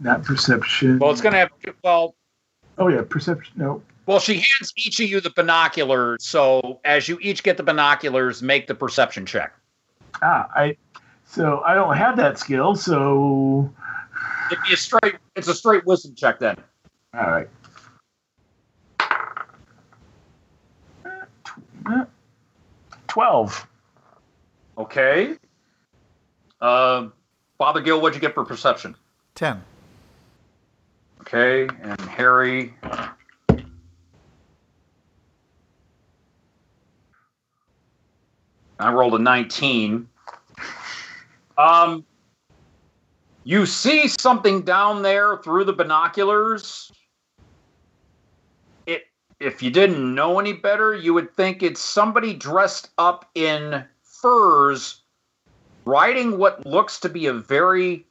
[0.00, 0.98] Not perception.
[0.98, 1.50] well it's gonna have
[1.82, 2.14] well
[2.78, 3.52] Oh yeah, perception.
[3.56, 3.82] No.
[4.06, 8.40] well she hands each of you the binoculars so as you each get the binoculars
[8.42, 9.52] make the perception check
[10.22, 10.76] Ah, I.
[11.26, 12.74] So I don't have that skill.
[12.74, 13.70] So
[14.50, 16.56] it'd be a straight it's a straight wisdom check then
[17.14, 17.48] all right.
[23.08, 23.66] Twelve.
[24.76, 25.34] okay
[26.60, 27.12] um
[27.56, 28.94] father gill what'd you get for perception
[29.34, 29.62] 10.
[31.20, 32.74] Okay and harry
[38.80, 40.08] I rolled a 19.
[41.56, 42.04] Um,
[43.44, 46.92] you see something down there through the binoculars.
[48.86, 49.06] It,
[49.40, 55.02] if you didn't know any better, you would think it's somebody dressed up in furs,
[55.84, 58.06] riding what looks to be a very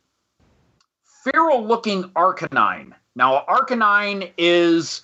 [1.32, 2.94] feral-looking Arcanine.
[3.16, 5.02] Now, Arcanine is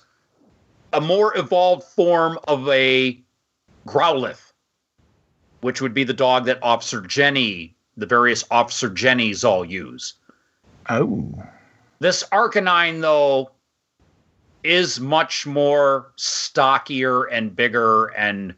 [0.92, 3.20] a more evolved form of a
[3.86, 4.40] Growlithe
[5.64, 10.12] which would be the dog that Officer Jenny, the various Officer Jennies all use.
[10.90, 11.26] Oh.
[12.00, 13.50] This Arcanine, though,
[14.62, 18.54] is much more stockier and bigger, and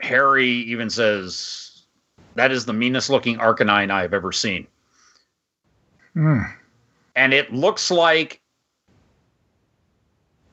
[0.00, 1.86] Harry even says
[2.34, 4.66] that is the meanest looking Arcanine I have ever seen.
[6.16, 6.40] Hmm.
[7.14, 8.40] And it looks like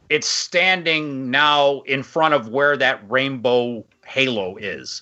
[0.09, 5.01] it's standing now in front of where that rainbow halo is.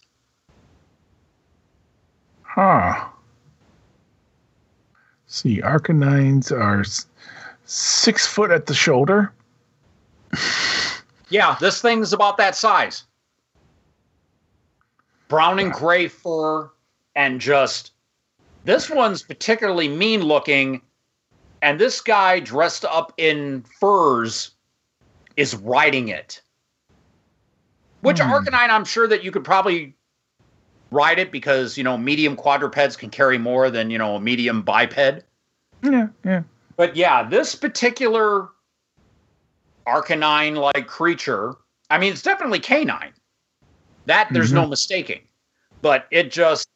[2.44, 3.08] Huh.
[5.26, 6.84] See, Arcanines are
[7.66, 9.34] six foot at the shoulder.
[11.32, 13.06] Yeah, this thing's about that size.
[15.30, 16.70] Brown and gray fur,
[17.16, 17.94] and just
[18.66, 20.82] this one's particularly mean looking.
[21.62, 24.52] And this guy dressed up in furs
[25.38, 26.42] is riding it.
[28.02, 28.32] Which Hmm.
[28.32, 29.96] Arcanine, I'm sure that you could probably
[30.90, 34.62] ride it because, you know, medium quadrupeds can carry more than, you know, a medium
[34.64, 35.24] biped.
[35.84, 36.44] Yeah, yeah.
[36.78, 38.50] But yeah, this particular
[39.88, 41.54] Arcanine like creature,
[41.90, 43.14] I mean, it's definitely canine.
[44.06, 45.22] That there's no mistaking.
[45.82, 46.68] But it just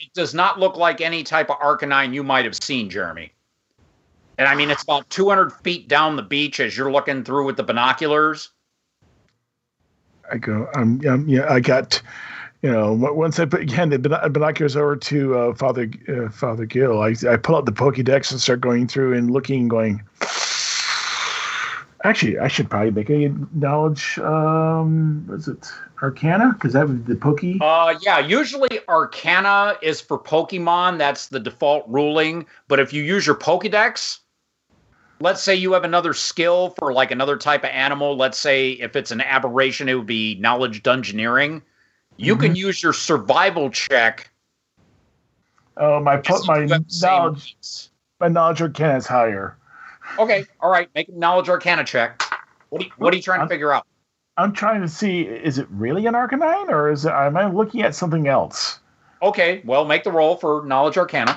[0.00, 3.32] it does not look like any type of Arcanine you might have seen, Jeremy.
[4.38, 7.56] And I mean, it's about 200 feet down the beach as you're looking through with
[7.56, 8.50] the binoculars.
[10.30, 10.68] I go.
[10.74, 12.00] Um, um, yeah, I got.
[12.62, 17.00] You know, once I put again the binoculars over to uh, Father uh, Father Gill,
[17.00, 20.02] I I pull out the Pokédex and start going through and looking, and going.
[22.04, 24.18] Actually, I should probably make a knowledge.
[24.20, 25.68] Um, was it
[26.00, 26.52] Arcana?
[26.52, 27.40] Because that was the Poke.
[27.60, 30.98] Uh, yeah, usually Arcana is for Pokemon.
[30.98, 32.46] That's the default ruling.
[32.68, 34.20] But if you use your Pokedex,
[35.20, 38.16] let's say you have another skill for like another type of animal.
[38.16, 41.62] Let's say if it's an aberration, it would be Knowledge Dungeoneering.
[42.16, 44.30] You can use your survival check.
[45.76, 47.56] Oh, my po- my you have the same knowledge
[48.20, 49.56] my knowledge Arcana is higher.
[50.18, 50.88] Okay, all right.
[50.94, 52.22] Make a Knowledge Arcana check.
[52.70, 53.86] What are you, what are you trying to I'm- figure out?
[54.36, 57.82] I'm trying to see is it really an Arcanine or is it am I looking
[57.82, 58.78] at something else?
[59.20, 61.34] Okay, well, make the roll for Knowledge Arcana.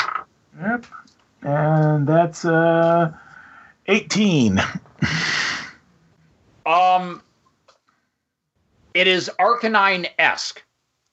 [0.62, 0.86] Yep.
[1.42, 3.12] And that's uh
[3.88, 4.62] 18.
[6.66, 7.24] Um,
[8.94, 10.64] it is Arcanine esque.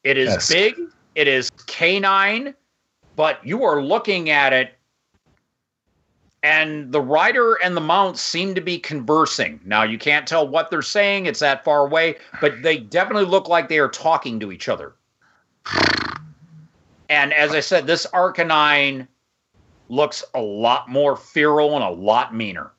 [0.04, 0.52] It is Esque.
[0.52, 0.74] big.
[1.14, 2.54] It is canine,
[3.16, 4.74] but you are looking at it,
[6.42, 9.60] and the rider and the mount seem to be conversing.
[9.64, 13.48] Now you can't tell what they're saying; it's that far away, but they definitely look
[13.48, 14.94] like they are talking to each other.
[17.08, 19.08] And as I said, this Arcanine
[19.88, 22.70] looks a lot more feral and a lot meaner.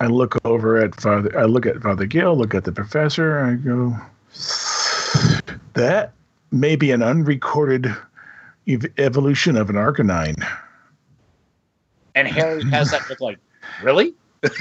[0.00, 1.36] I look over at Father.
[1.38, 2.36] I look at Father Gill.
[2.36, 3.38] Look at the professor.
[3.38, 3.96] I go,
[5.74, 6.12] that
[6.50, 7.94] may be an unrecorded
[8.66, 10.44] ev- evolution of an Arcanine.
[12.14, 13.38] And Harry has that look like,
[13.82, 14.14] really?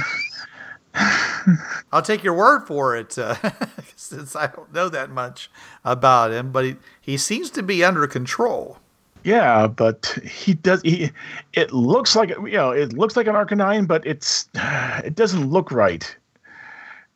[1.92, 3.36] I'll take your word for it, uh,
[3.96, 5.50] since I don't know that much
[5.84, 6.52] about him.
[6.52, 8.78] But he, he seems to be under control.
[9.24, 10.82] Yeah, but he does.
[10.82, 11.12] He,
[11.54, 15.72] it looks like you know, it looks like an Arcanine, but it's it doesn't look
[15.72, 16.16] right.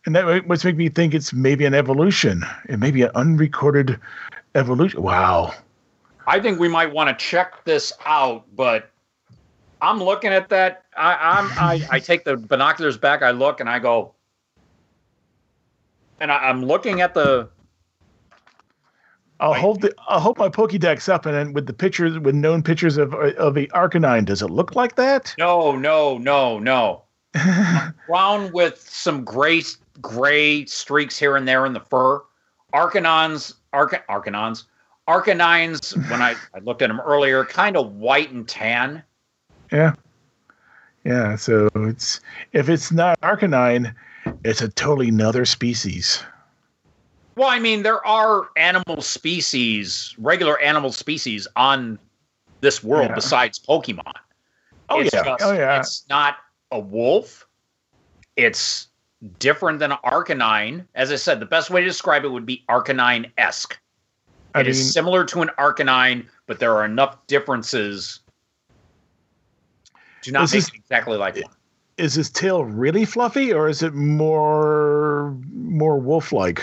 [0.05, 2.43] And that what's make me think it's maybe an evolution.
[2.69, 3.99] It may be an unrecorded
[4.53, 5.01] evolution.
[5.01, 5.53] Wow.
[6.27, 8.91] I think we might want to check this out, but
[9.81, 10.85] I'm looking at that.
[10.97, 14.13] I, I'm I, I take the binoculars back, I look and I go,
[16.19, 17.49] and I, I'm looking at the
[19.39, 22.63] I'll hold the I'll hold my Pokédex up, and then with the pictures with known
[22.63, 25.35] pictures of of the Arcanine, does it look like that?
[25.37, 27.03] no, no, no, no.
[28.07, 29.61] brown with some gray
[30.01, 32.21] gray streaks here and there in the fur.
[32.73, 34.63] Arcanons, Arca, Arcanons,
[35.07, 35.95] Arcanines.
[36.09, 39.03] When I, I looked at them earlier, kind of white and tan.
[39.71, 39.93] Yeah.
[41.03, 41.35] Yeah.
[41.35, 42.19] So it's
[42.53, 43.93] if it's not Arcanine,
[44.43, 46.23] it's a totally another species.
[47.35, 51.99] Well, I mean, there are animal species, regular animal species on
[52.61, 53.15] this world Yeah.
[53.15, 54.13] besides Pokemon.
[54.89, 55.23] Oh It's yeah.
[55.23, 55.79] just- oh yeah.
[55.79, 56.37] It's not
[56.71, 57.45] a wolf.
[58.35, 58.87] It's
[59.39, 60.85] different than an Arcanine.
[60.95, 63.77] As I said, the best way to describe it would be Arcanine esque.
[64.55, 68.21] It is mean, similar to an Arcanine, but there are enough differences
[70.25, 71.43] to not This make is- it exactly like one.
[71.97, 76.61] is his tail really fluffy, or is it more more wolf like?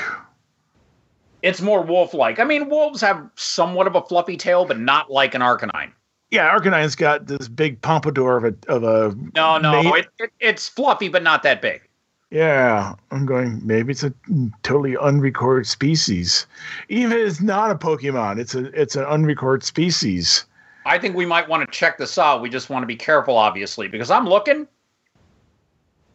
[1.43, 2.39] It's more wolf-like.
[2.39, 5.91] I mean, wolves have somewhat of a fluffy tail, but not like an Arcanine.
[6.31, 9.17] Yeah, Arcanine's got this big pompadour of a of a.
[9.35, 11.83] No, no, it, it, it's fluffy, but not that big.
[12.31, 13.61] Yeah, I'm going.
[13.67, 14.15] Maybe it's a
[14.63, 16.47] totally unrecorded species.
[16.89, 20.45] Even if it's not a Pokemon, it's a it's an unrecorded species.
[20.85, 22.43] I think we might want to check this out.
[22.43, 24.67] We just want to be careful, obviously, because I'm looking.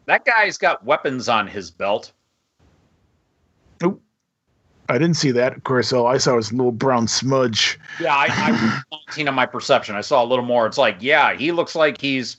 [0.05, 2.11] That guy's got weapons on his belt.
[3.81, 4.01] Nope.
[4.89, 5.55] I didn't see that.
[5.55, 7.79] Of course, all I saw was a little brown smudge.
[7.99, 9.95] Yeah, I, I was 19 on my perception.
[9.95, 10.65] I saw a little more.
[10.65, 12.37] It's like, yeah, he looks like he's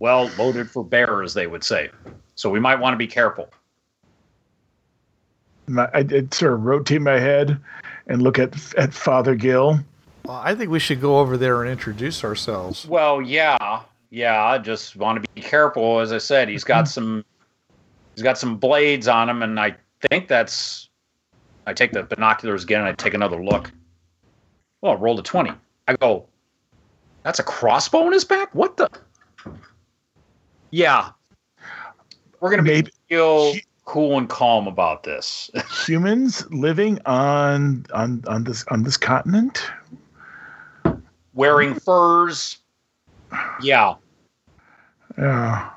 [0.00, 1.90] well loaded for bear, as they would say.
[2.34, 3.48] So we might want to be careful.
[5.66, 7.60] My, I did sort of rotate my head
[8.06, 9.78] and look at at Father Gill.
[10.24, 12.86] Well, I think we should go over there and introduce ourselves.
[12.86, 14.42] Well, yeah, yeah.
[14.42, 16.00] I just want to be careful.
[16.00, 17.24] As I said, he's got some,
[18.14, 19.76] he's got some blades on him, and I
[20.08, 20.88] think that's.
[21.66, 23.72] I take the binoculars again, and I take another look.
[24.80, 25.52] Well, I rolled a twenty.
[25.88, 26.26] I go,
[27.22, 28.54] that's a crossbow in his back.
[28.54, 28.88] What the?
[30.70, 31.10] Yeah,
[32.40, 33.54] we're gonna be Maybe real
[33.86, 35.50] cool and calm about this.
[35.86, 39.62] humans living on on on this on this continent.
[41.34, 42.58] Wearing furs.
[43.62, 43.94] Yeah,
[45.18, 45.70] Yeah.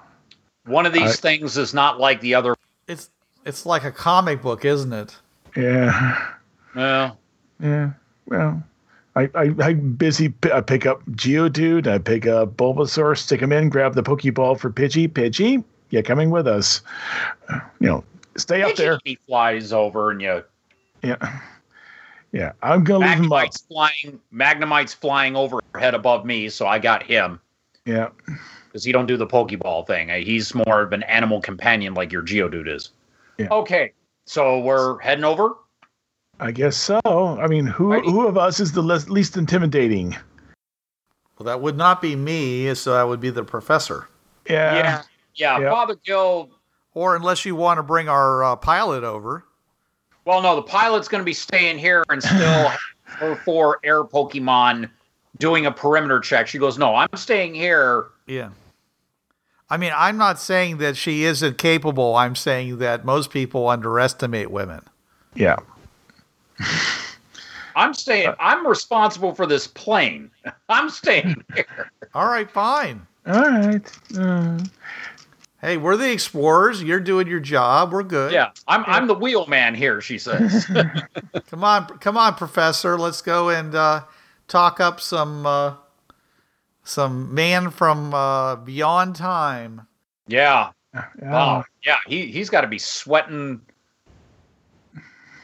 [0.65, 2.56] one of these I- things is not like the other.
[2.88, 3.10] It's
[3.46, 5.15] it's like a comic book, isn't it?
[5.56, 6.28] Yeah.
[6.76, 7.12] Uh,
[7.60, 7.91] Yeah.
[8.28, 8.62] Well,
[9.15, 13.52] I, I, I busy p- I pick up Geodude, I pick up Bulbasaur, stick him
[13.52, 15.08] in, grab the Pokeball for Pidgey.
[15.10, 16.82] Pidgey, you're coming with us.
[17.80, 18.04] You know,
[18.36, 19.00] stay up there.
[19.06, 20.43] He flies over, and you
[21.02, 21.39] Yeah.
[22.32, 22.52] Yeah.
[22.62, 23.40] I'm gonna leave him up.
[23.46, 24.20] Magnemite's flying.
[24.34, 27.40] Magnemite's flying overhead above me, so I got him
[27.86, 28.10] Yeah.
[28.66, 30.12] because he don't do the Pokeball thing.
[30.12, 32.92] Uh, He's more of an animal companion like your Geodude is.
[33.38, 33.48] Yeah.
[33.52, 33.94] Okay,
[34.25, 35.56] so we're heading over.
[36.40, 37.00] I guess so.
[37.06, 38.12] I mean, who Righty.
[38.12, 40.15] who of us is the les- least intimidating?
[41.40, 44.08] Well, that would not be me, so that would be the professor.
[44.50, 44.75] Yeah.
[44.75, 45.02] yeah,
[45.36, 45.60] yeah.
[45.60, 45.69] yeah.
[45.71, 46.50] Father Gill.
[46.94, 49.46] Or unless you want to bring our uh, pilot over.
[50.28, 52.69] Well, no, the pilot's going to be staying here and still
[53.04, 54.90] her four air Pokemon
[55.40, 56.48] doing a perimeter check.
[56.48, 58.50] She goes, "No, I'm staying here." Yeah.
[59.69, 62.17] I mean, I'm not saying that she isn't capable.
[62.17, 64.82] I'm saying that most people underestimate women.
[65.34, 65.56] Yeah.
[67.78, 68.34] I'm staying.
[68.38, 70.30] I'm responsible for this plane.
[70.69, 71.90] I'm staying here.
[72.13, 73.08] All right, fine.
[73.28, 74.00] All right.
[74.17, 74.60] Uh,
[75.60, 76.84] Hey, we're the explorers.
[76.84, 77.92] You're doing your job.
[77.92, 78.32] We're good.
[78.32, 80.02] Yeah, I'm I'm the wheelman here.
[80.02, 80.66] She says.
[81.50, 82.98] Come on, come on, Professor.
[82.98, 84.04] Let's go and uh,
[84.48, 85.76] talk up some uh,
[86.84, 89.88] some man from uh, beyond time.
[90.28, 90.72] yeah.
[90.94, 91.36] Yeah.
[91.36, 91.98] Oh, yeah.
[92.08, 93.62] He he's got to be sweating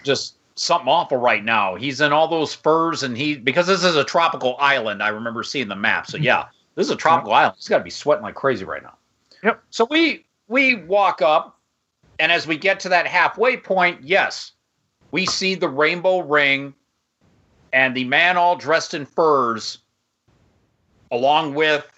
[0.03, 1.75] just something awful right now.
[1.75, 5.03] He's in all those furs, and he because this is a tropical island.
[5.03, 6.07] I remember seeing the map.
[6.07, 6.45] So yeah,
[6.75, 7.55] this is a tropical island.
[7.57, 8.95] He's got to be sweating like crazy right now.
[9.43, 9.63] Yep.
[9.69, 11.59] So we we walk up,
[12.19, 14.51] and as we get to that halfway point, yes,
[15.11, 16.73] we see the rainbow ring,
[17.71, 19.79] and the man all dressed in furs,
[21.11, 21.89] along with.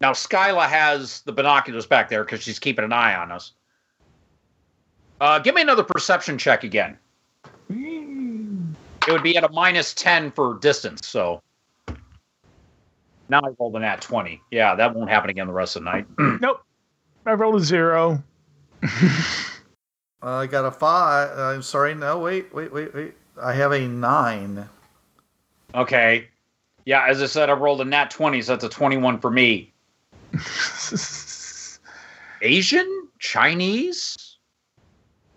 [0.00, 3.52] Now Skyla has the binoculars back there because she's keeping an eye on us.
[5.20, 6.96] Uh, give me another perception check again.
[7.68, 11.06] It would be at a minus 10 for distance.
[11.06, 11.42] So
[13.28, 14.40] now I rolled an at 20.
[14.50, 16.06] Yeah, that won't happen again the rest of the night.
[16.40, 16.62] Nope.
[17.28, 18.22] I rolled a zero.
[20.22, 21.38] I got a five.
[21.38, 21.94] I'm sorry.
[21.94, 23.12] No, wait, wait, wait, wait.
[23.40, 24.66] I have a nine.
[25.74, 26.28] okay.
[26.86, 29.74] Yeah, as I said, I rolled a nat 20, so that's a 21 for me.
[32.40, 33.08] Asian?
[33.18, 34.36] Chinese?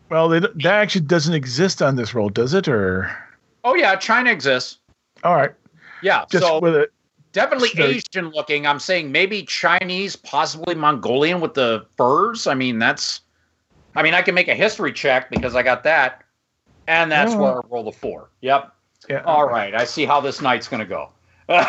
[0.09, 2.69] well, they, that actually doesn't exist on this roll, does it?
[2.69, 3.11] Or
[3.65, 4.77] Oh, yeah, China exists.
[5.25, 5.53] all right,
[6.01, 6.93] Yeah, just so with it.
[7.32, 8.65] Definitely Asian looking.
[8.67, 12.47] I'm saying maybe Chinese, possibly Mongolian with the furs.
[12.47, 13.21] I mean, that's.
[13.95, 16.23] I mean, I can make a history check because I got that,
[16.88, 17.39] and that's Yeah.
[17.39, 18.29] where I roll the four.
[18.41, 18.73] Yep.
[19.09, 19.23] Yeah.
[19.23, 19.75] All right.
[19.75, 21.09] I see how this night's going to go.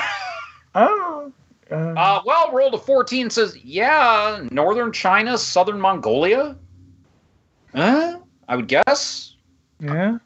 [0.74, 1.32] Oh.
[1.70, 6.56] Uh, Uh, well, roll to 14 says, yeah, northern China, southern Mongolia.
[7.74, 8.20] Huh?
[8.48, 9.36] I would guess.
[9.80, 10.18] yeah.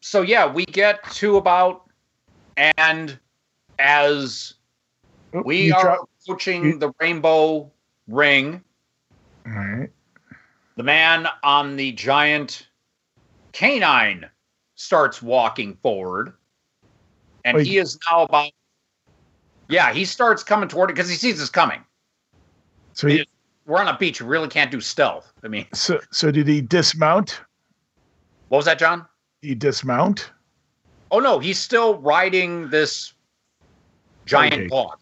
[0.00, 1.90] So, yeah, we get to about,
[2.56, 3.18] and
[3.78, 4.54] as
[5.34, 7.70] Oh, we are drop- approaching you- the rainbow
[8.06, 8.64] ring,
[9.46, 9.90] All right.
[10.76, 12.66] the man on the giant
[13.52, 14.28] canine
[14.74, 16.32] starts walking forward.
[17.44, 17.66] And Wait.
[17.66, 18.50] he is now about,
[19.68, 21.84] yeah, he starts coming toward it because he sees us coming.
[22.94, 23.26] So he,
[23.66, 24.20] We're on a beach.
[24.20, 25.30] You really can't do stealth.
[25.44, 27.42] I mean, so so did he dismount?
[28.48, 29.06] what was that, John?
[29.42, 30.30] He dismount?
[31.10, 33.12] Oh, no, he's still riding this
[34.28, 34.68] giant Okay.
[34.68, 34.98] dog.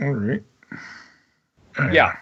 [0.00, 0.42] All right.
[0.72, 0.76] Oh,
[1.78, 1.94] all right.
[1.94, 2.16] Yeah.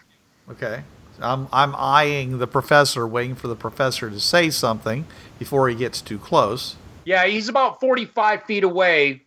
[0.50, 0.82] Okay.
[1.20, 5.06] I'm I'm eyeing the professor, waiting for the professor to say something
[5.38, 6.76] before he gets too close.
[7.04, 9.22] Yeah, he's about 45 feet away.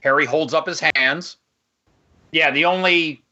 [0.00, 1.36] Harry holds up his hands.
[2.32, 3.22] Yeah, the only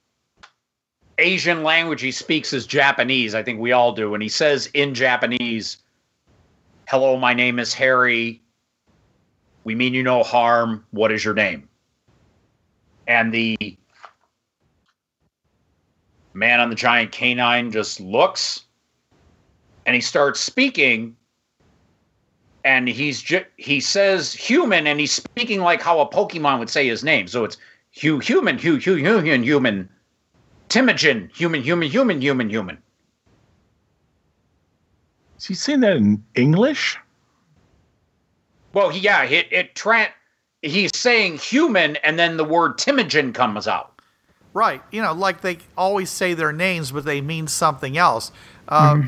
[1.18, 3.34] Asian language he speaks is Japanese.
[3.34, 4.14] I think we all do.
[4.14, 5.78] And he says in Japanese,
[6.88, 8.42] Hello, my name is Harry.
[9.64, 10.84] We mean you no harm.
[10.90, 11.68] What is your name?
[13.10, 13.56] And the
[16.32, 18.66] man on the giant canine just looks
[19.84, 21.16] and he starts speaking
[22.64, 26.86] and he's ju- he says human and he's speaking like how a pokemon would say
[26.86, 27.56] his name so it's
[27.90, 29.88] Hugh human Hugh Hugh human human
[30.68, 32.78] Temujin human human human human human
[35.36, 36.96] Is he saying that in English?
[38.72, 39.74] well he, yeah it it
[40.62, 43.92] he's saying human and then the word Temujin comes out
[44.52, 44.82] Right.
[44.90, 48.32] You know, like they always say their names, but they mean something else.
[48.68, 49.00] Uh,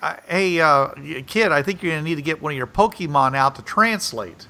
[0.00, 0.88] I- hey, uh,
[1.26, 3.62] kid, I think you're going to need to get one of your Pokemon out to
[3.62, 4.46] translate.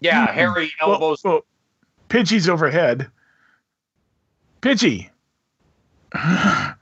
[0.00, 1.40] yeah Harry Well, elbows well,
[2.10, 3.10] Pidgey's overhead.
[4.60, 5.08] Pidgey.
[6.14, 6.74] yeah,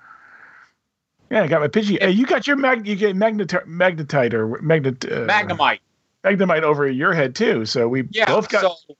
[1.30, 2.02] I got my Pidgey.
[2.02, 2.86] Hey, you got your mag.
[2.88, 5.04] You get magnetite, magnetite or magnet.
[5.04, 5.78] Uh, Magnemite
[6.24, 7.64] Magnemite over your head too.
[7.66, 8.26] So we Yeah.
[8.26, 8.62] both got.
[8.62, 8.96] so,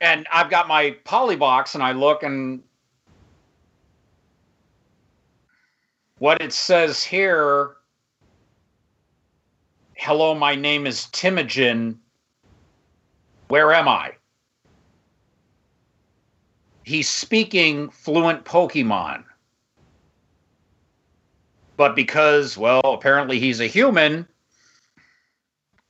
[0.00, 2.62] and I've got my poly box, and I look, and
[6.18, 7.76] what it says here.
[9.94, 11.98] Hello, my name is Temujin.
[13.48, 14.12] Where am I?
[16.84, 19.24] He's speaking fluent Pokemon.
[21.78, 24.28] But because, well, apparently he's a human,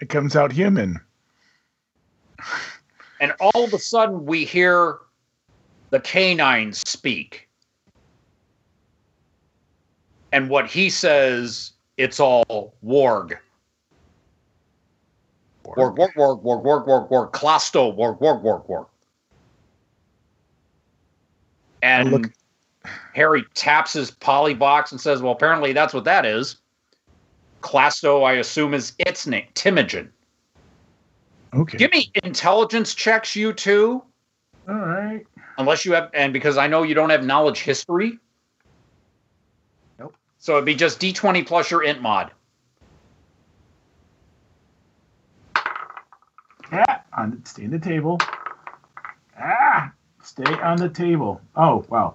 [0.00, 1.00] it comes out human.
[3.20, 4.98] and all of a sudden we hear
[5.90, 7.48] the canines speak.
[10.32, 13.38] And what he says, it's all warg.
[15.64, 18.86] Warg, warg, warg, warg, warg, warg, warg, clasto, warg, warg, warg, warg.
[21.82, 22.32] And look-
[23.14, 26.56] Harry taps his poly box and says, Well, apparently that's what that is.
[27.66, 30.08] Clasto, I assume, is its name, Temujin.
[31.52, 31.78] Okay.
[31.78, 34.04] Give me intelligence checks, you two.
[34.68, 35.26] All right.
[35.58, 38.20] Unless you have, and because I know you don't have knowledge history.
[39.98, 40.14] Nope.
[40.38, 42.30] So it'd be just D20 plus your int mod.
[46.72, 48.20] Ah, on stay on the table.
[49.40, 49.92] Ah,
[50.22, 51.40] stay on the table.
[51.56, 52.14] Oh wow,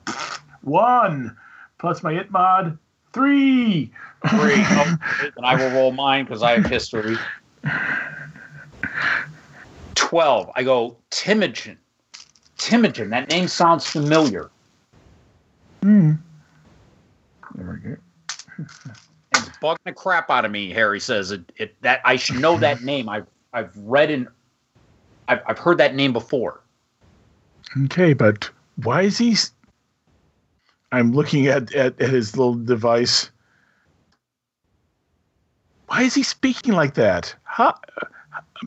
[0.61, 1.35] one
[1.77, 2.77] plus my int mod
[3.13, 3.91] three.
[4.29, 4.55] Three.
[4.57, 4.97] oh,
[5.37, 7.17] and I will roll mine because I have history.
[9.95, 10.51] 12.
[10.55, 11.77] I go, Temujin.
[12.57, 13.09] Temujin.
[13.09, 14.49] That name sounds familiar.
[15.81, 16.13] Hmm.
[17.55, 17.97] There we go.
[19.33, 21.31] It's bugging the crap out of me, Harry says.
[21.31, 23.09] It, it that I should know that name.
[23.09, 24.27] I've I've read in
[25.27, 26.61] I've, I've heard that name before.
[27.85, 28.49] Okay, but
[28.83, 29.35] why is he?
[30.91, 33.29] I'm looking at, at, at his little device.
[35.87, 37.35] Why is he speaking like that?
[37.43, 37.73] Hi,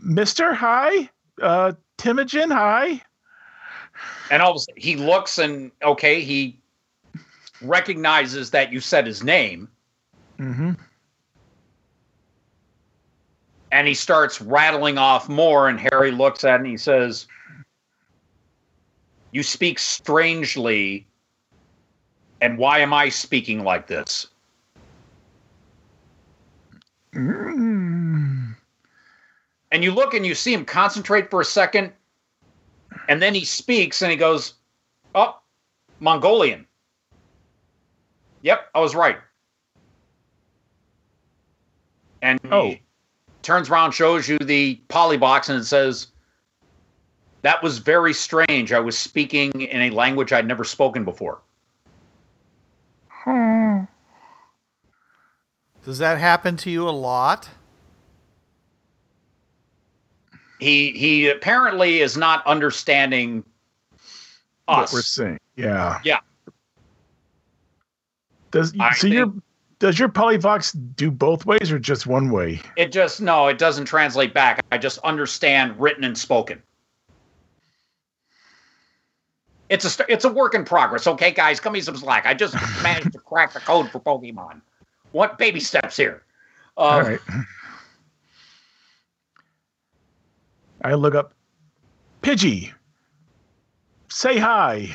[0.03, 1.09] Mister, hi,
[1.41, 3.03] uh, Temujin, hi.
[4.31, 6.59] And all of a sudden he looks and okay, he
[7.63, 9.69] recognizes that you said his name.
[10.39, 10.73] Mm-hmm.
[13.75, 17.27] and he starts rattling off more and harry looks at it and he says
[19.33, 21.07] you speak strangely
[22.45, 24.27] and why am i speaking like this?
[27.15, 28.55] Mm.
[29.73, 31.93] and you look and you see him concentrate for a second
[33.09, 34.55] and then he speaks and he goes
[35.15, 35.39] oh
[36.01, 36.67] mongolian.
[38.43, 39.17] Yep i was right.
[42.21, 42.71] And Oh.
[42.71, 42.83] he
[43.43, 46.09] turns around shows you the polybox and it says
[47.43, 48.73] that was very strange.
[48.73, 51.41] I was speaking in a language i'd never spoken before
[55.85, 57.49] Does that happen to you a lot?
[60.65, 63.45] he he apparently is not understanding
[64.67, 65.39] What we're seeing.
[65.57, 66.21] yeah, Yeah.
[68.51, 69.33] Does I so your
[69.81, 72.61] does your polyvox do both ways or just one way?
[72.77, 74.65] It just no, it doesn't translate back.
[74.73, 76.63] I just understand written and spoken.
[79.69, 81.07] It's a it's a work in progress.
[81.07, 82.27] Okay, guys, come me some slack.
[82.27, 84.61] I just managed to crack the code for Pokemon.
[85.15, 86.25] What baby steps here?
[86.77, 87.21] Uh, All right.
[90.83, 91.35] I look up
[92.21, 92.73] Pidgey.
[94.09, 94.91] Say hi.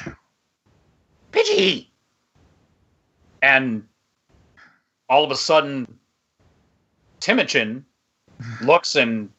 [1.31, 1.87] Pidgey.
[3.41, 3.87] And
[5.07, 5.87] all of a sudden,
[7.21, 7.85] Temujin
[8.61, 9.29] looks and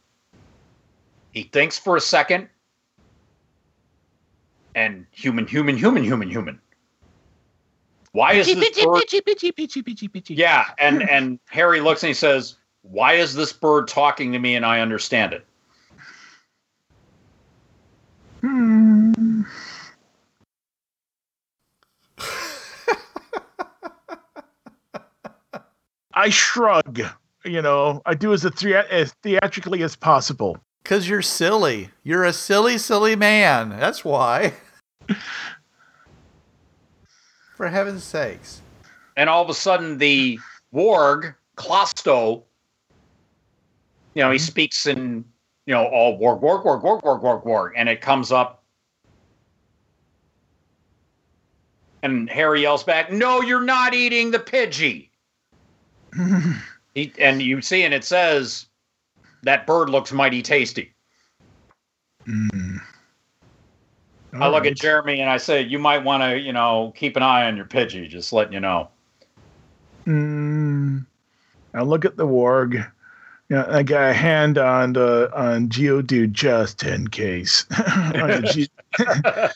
[1.33, 2.49] he thinks for a second.
[4.74, 6.59] And human, human, human, human, human.
[8.12, 9.02] Why is this bird?
[10.36, 14.56] Yeah, and and Harry looks and he says, "Why is this bird talking to me
[14.56, 15.46] and I understand it?"
[18.40, 19.42] Hmm.
[26.14, 27.00] I shrug.
[27.44, 30.58] You know, I do as, a thea- as theatrically as possible.
[30.82, 31.90] Because you're silly.
[32.02, 33.70] You're a silly, silly man.
[33.70, 34.52] That's why.
[37.61, 38.62] For heaven's sakes.
[39.18, 40.40] and all of a sudden the
[40.74, 42.42] warg Klosto,
[44.14, 44.46] you know, he mm-hmm.
[44.46, 45.26] speaks in
[45.66, 48.64] you know all warg warg warg warg warg warg warg, and it comes up,
[52.02, 55.11] and Harry yells back, "No, you're not eating the Pidgey."
[56.94, 58.68] he, and you see, and it says
[59.42, 60.94] that bird looks mighty tasty.
[62.26, 62.59] Mm.
[64.33, 64.43] Hmm.
[64.43, 67.22] I look at Jeremy and I say, "You might want to, you know, keep an
[67.22, 68.89] eye on your Pidgey." Just letting you know.
[70.07, 71.05] Mm,
[71.74, 72.91] I look at the warg.
[73.49, 77.66] Yeah, I got a hand on the on Geodude just in case.
[78.45, 78.70] Ge-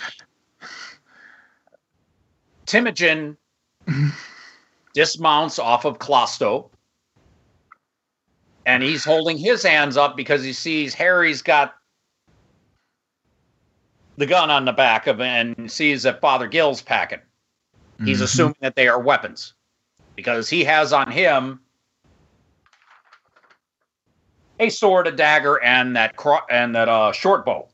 [2.67, 3.37] Temujin
[4.95, 6.71] dismounts off of Klosto.
[8.67, 11.75] And he's holding his hands up because he sees Harry's got
[14.17, 17.21] the gun on the back of and sees that Father Gill's packing.
[18.05, 18.25] He's Mhm.
[18.25, 19.55] assuming that they are weapons
[20.17, 21.61] because he has on him
[24.61, 27.69] a sword, a dagger, and that cro- and that uh, short bow.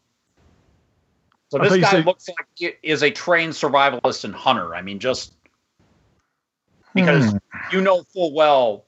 [1.51, 4.75] So this guy looks like he is a trained survivalist and hunter.
[4.75, 5.35] I mean, just
[6.95, 7.39] because Hmm.
[7.73, 8.87] you know full well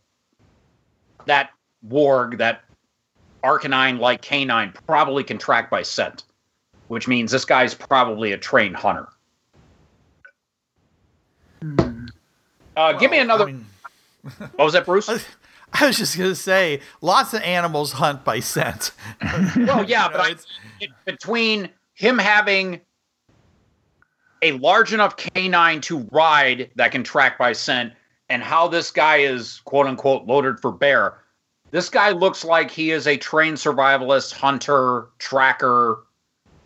[1.27, 1.51] that
[1.87, 2.63] warg, that
[3.45, 6.25] arcanine like canine, probably can track by scent,
[6.93, 9.09] which means this guy's probably a trained hunter.
[12.77, 13.45] Uh, give me another.
[13.45, 13.65] I, mean,
[14.57, 15.09] what was that, Bruce?
[15.73, 18.91] I was just going to say lots of animals hunt by scent.
[19.57, 20.35] well, yeah, You but I,
[20.81, 22.79] it, between him having
[24.43, 27.95] a large enough canine to ride that can track by scent
[28.29, 31.23] and how this guy is quote unquote loaded for bear.
[31.71, 36.01] This guy looks like he is a trained survivalist, hunter, tracker,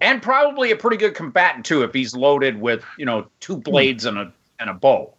[0.01, 4.05] and probably a pretty good combatant too if he's loaded with, you know, two blades
[4.05, 5.13] and a and a bow.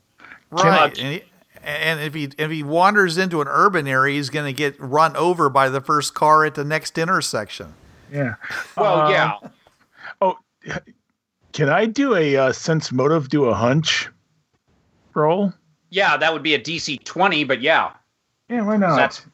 [0.50, 0.98] Right.
[0.98, 1.24] And, he,
[1.64, 5.16] and if he if he wanders into an urban area, he's going to get run
[5.16, 7.74] over by the first car at the next intersection.
[8.12, 8.36] Yeah.
[8.76, 9.34] Well, Um, yeah.
[10.22, 10.38] Oh,
[11.54, 14.10] can I do a uh, sense motive, do a hunch
[15.14, 15.54] roll?
[15.90, 17.92] Yeah, that would be a DC 20, but yeah.
[18.50, 18.96] Yeah, why not?
[18.96, 19.26] That's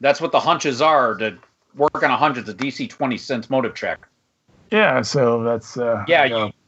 [0.00, 1.14] that's what the hunches are.
[1.16, 1.36] To
[1.74, 4.06] work on a hunch, it's a DC 20 sense motive check.
[4.70, 5.76] Yeah, so that's.
[5.76, 6.24] Uh, Yeah,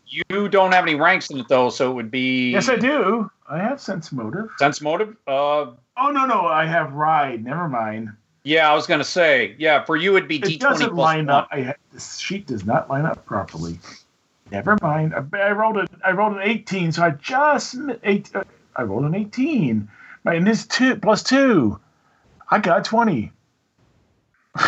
[0.06, 2.76] you, you don't have any ranks in it though, so it would be Yes, I
[2.76, 3.30] do.
[3.48, 4.48] I have sense motive.
[4.58, 5.16] sense motive.
[5.26, 7.42] Uh, Oh no, no, I have ride.
[7.44, 8.10] Never mind.
[8.44, 11.26] yeah, I was gonna say, yeah, for you it'd be It D20 doesn't plus line
[11.26, 11.34] one.
[11.34, 11.48] up.
[11.50, 13.80] I, this sheet does not line up properly.
[14.52, 15.12] Never mind.
[15.14, 15.88] I, I rolled it.
[16.04, 17.74] I rolled an eighteen, so I just
[18.04, 18.30] eight.
[18.34, 18.44] Uh,
[18.76, 19.88] I rolled an eighteen.
[20.24, 21.78] My and this two plus two.
[22.50, 23.32] I got twenty.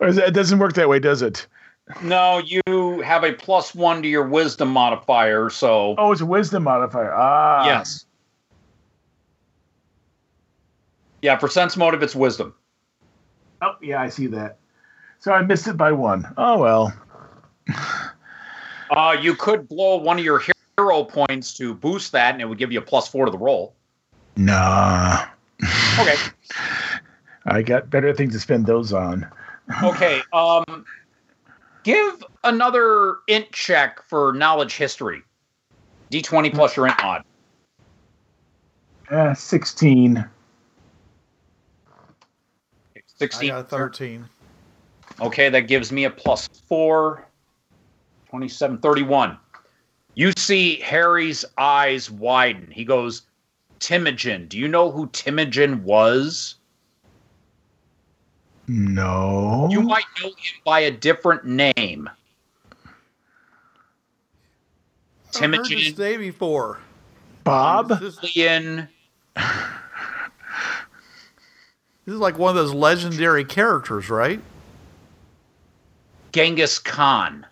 [0.00, 1.46] or that, it doesn't work that way, does it?
[2.02, 6.64] No, you have a plus one to your wisdom modifier, so Oh, it's a wisdom
[6.64, 7.14] modifier.
[7.14, 8.04] Ah, yes.
[11.22, 12.54] Yeah, for sense motive, it's wisdom.
[13.62, 14.58] Oh, yeah, I see that.
[15.18, 16.32] So I missed it by one.
[16.36, 16.92] Oh well.
[18.90, 20.42] Uh, you could blow one of your
[20.78, 23.36] hero points to boost that, and it would give you a plus four to the
[23.36, 23.74] roll.
[24.36, 25.26] Nah.
[25.98, 26.14] Okay.
[27.44, 29.26] I got better things to spend those on.
[29.82, 30.22] Okay.
[30.32, 30.84] Um,
[31.82, 35.22] give another int check for knowledge history.
[36.10, 37.24] D20 plus your int mod.
[39.10, 40.18] Uh, Sixteen.
[42.96, 43.48] I 16.
[43.50, 44.24] got thirteen.
[45.20, 47.24] Okay, that gives me a plus four.
[48.28, 49.38] 27, 31.
[50.14, 52.70] You see Harry's eyes widen.
[52.70, 53.22] He goes,
[53.80, 54.48] Temujin.
[54.48, 56.56] Do you know who Temujin was?
[58.68, 59.66] No.
[59.70, 62.10] You might know him by a different name.
[65.34, 66.78] I've heard this Temujin day before.
[67.44, 67.88] Bob?
[67.88, 68.88] This is, Lillian.
[69.36, 69.46] this
[72.06, 74.40] is like one of those legendary characters, right?
[76.32, 77.46] Genghis Khan.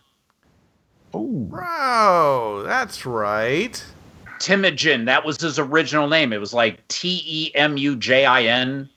[1.15, 1.27] Oh.
[1.27, 3.83] Bro, that's right.
[4.39, 6.35] Temujin, that was his original name.
[6.35, 8.91] It was like T E M U J I N,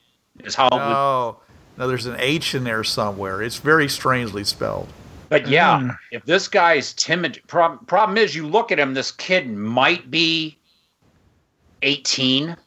[0.43, 0.81] is how it would.
[0.81, 1.48] Oh, no,
[1.79, 3.41] no, there's an H in there somewhere.
[3.41, 4.89] It's very strangely spelled.
[5.29, 5.97] But yeah, Mm.
[6.11, 10.57] if this guy's timid, prob- problem is you look at him, this kid might be
[11.81, 12.57] 18,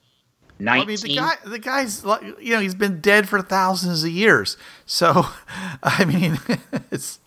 [0.58, 0.82] 19.
[0.82, 2.04] I mean, the guy, the guy's
[2.40, 4.56] you know, he's been dead for thousands of years.
[4.86, 5.26] So,
[5.82, 6.38] I mean,
[6.90, 7.18] it's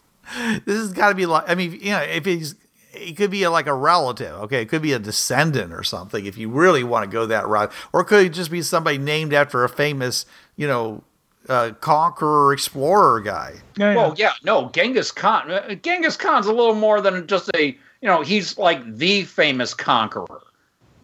[0.66, 2.56] this has got to be like, I mean, you know, if he's,
[2.92, 4.34] he could be like a relative.
[4.44, 7.46] Okay, it could be a descendant or something if you really want to go that
[7.48, 10.26] route, or it could just be somebody named after a famous,
[10.56, 11.04] you know,
[11.50, 13.54] uh, conqueror explorer guy.
[13.78, 13.96] Yeah, yeah.
[13.96, 15.52] Well, yeah, no, Genghis Khan.
[15.52, 17.76] uh, Genghis Khan's a little more than just a, you
[18.08, 20.42] know, he's like the famous conqueror.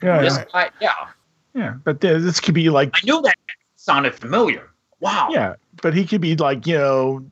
[0.04, 0.46] yeah, This yeah.
[0.52, 0.92] guy, yeah,
[1.54, 1.74] yeah.
[1.84, 3.36] But uh, this could be like, I knew that
[3.76, 4.68] sounded familiar.
[5.00, 5.30] Wow.
[5.32, 7.26] yeah, but he could be like, you know,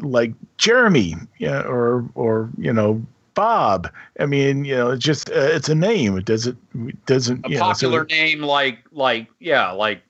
[0.00, 3.00] like Jeremy, yeah, or or you know,
[3.34, 3.88] Bob.
[4.18, 6.18] I mean, you know, it's just uh, it's a name.
[6.18, 10.02] It doesn't it doesn't A you know, so- popular name like, like, yeah, like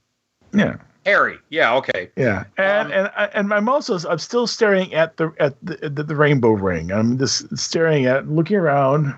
[0.55, 0.77] yeah.
[1.05, 1.39] Harry.
[1.51, 2.11] Yeah, okay.
[2.17, 5.89] Yeah, and Um, and I- and I'm also I'm still staring at the at the,
[5.89, 6.93] the, the rainbow ring.
[6.93, 9.15] I'm just staring at, looking around,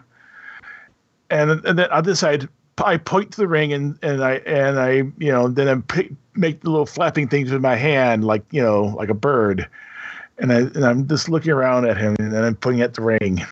[1.31, 4.79] and and then on this side, I point to the ring and and I and
[4.81, 8.45] I you know then I pick, make the little flapping things with my hand like
[8.51, 9.69] you know like a bird,
[10.39, 13.03] and I and I'm just looking around at him and then I'm pointing at the
[13.03, 13.45] ring.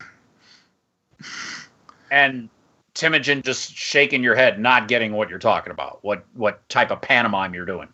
[2.11, 2.49] and
[2.95, 5.99] Temujin just shaking your head, not getting what you're talking about.
[6.03, 7.87] What what type of pantomime you're doing?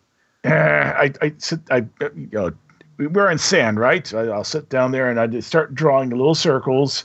[0.44, 2.52] I I sit I uh, you know
[2.98, 4.12] we're in sand right.
[4.14, 7.04] I, I'll sit down there and I just start drawing little circles,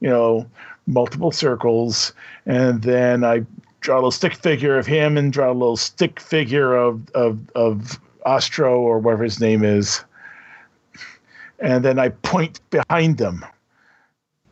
[0.00, 0.46] you know,
[0.86, 2.12] multiple circles,
[2.46, 3.44] and then I
[3.80, 7.50] draw a little stick figure of him and draw a little stick figure of of
[7.54, 10.04] of Ostro or whatever his name is,
[11.58, 13.44] and then I point behind them,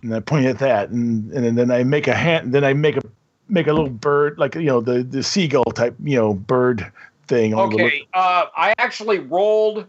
[0.03, 2.97] and I point at that, and and then I make a hand, then I make
[2.97, 3.03] a
[3.49, 6.91] make a little bird like you know the the seagull type you know bird
[7.27, 7.55] thing.
[7.55, 9.87] on the Okay, uh, I actually rolled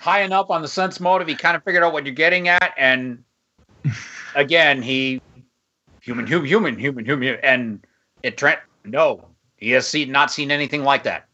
[0.00, 1.28] high enough on the sense motive.
[1.28, 3.22] He kind of figured out what you're getting at, and
[4.34, 5.20] again, he
[6.00, 7.86] human, human, human, human, human, and
[8.22, 8.36] it.
[8.36, 11.26] Tra- no, he has seen not seen anything like that.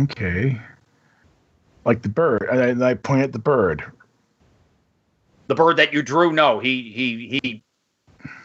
[0.00, 0.60] Okay.
[1.84, 3.84] Like the bird, and I, and I point at the bird.
[5.46, 7.62] The bird that you drew, no, he he he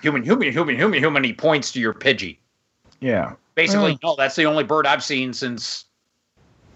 [0.02, 1.24] human, human, human, human, human.
[1.24, 2.38] He points to your Pidgey.
[3.00, 3.34] Yeah.
[3.60, 4.04] Basically, Mm.
[4.04, 5.84] no, that's the only bird I've seen since.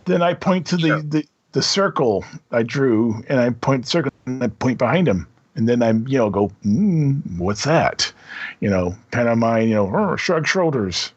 [0.04, 1.02] Then I point to the, Sure.
[1.02, 5.26] the, the circle I drew, and I point circle, and I point behind him,
[5.56, 8.12] and then I'm you know go, mm, what's that?
[8.60, 11.14] You know, kind of my you know shrug shoulders.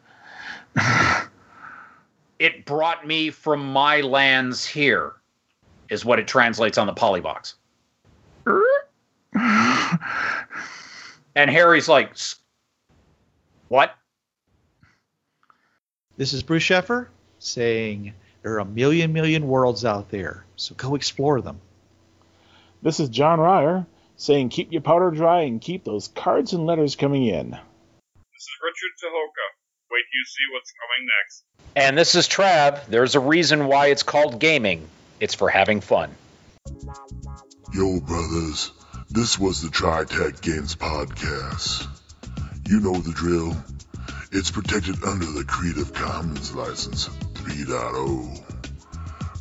[2.39, 5.15] It brought me from my lands here,
[5.89, 7.55] is what it translates on the polybox.
[11.35, 12.15] And Harry's like,
[13.69, 13.95] what?
[16.17, 17.07] This is Bruce Sheffer
[17.37, 21.61] saying there are a million million worlds out there, so go explore them.
[22.81, 26.95] This is John Ryer saying, keep your powder dry and keep those cards and letters
[26.95, 27.51] coming in.
[27.51, 27.59] This
[28.41, 29.45] is Richard Tahoka.
[29.91, 31.43] Wait till you see what's coming next.
[31.75, 32.87] And this is Trav.
[32.87, 34.87] There's a reason why it's called gaming.
[35.19, 36.15] It's for having fun.
[37.73, 38.71] Yo, brothers,
[39.11, 41.87] this was the TriTac Games Podcast.
[42.67, 43.55] You know the drill.
[44.29, 48.43] It's protected under the Creative Commons License 3.0.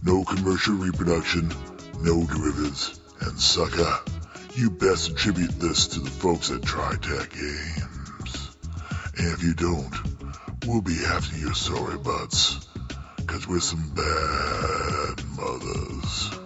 [0.05, 1.53] No commercial reproduction,
[2.03, 3.99] no derivatives, and sucker,
[4.55, 8.57] you best attribute this to the folks at TriTac Games.
[9.19, 9.93] And if you don't,
[10.67, 12.69] we'll be after your sorry butts,
[13.27, 16.46] cause we're some bad mothers.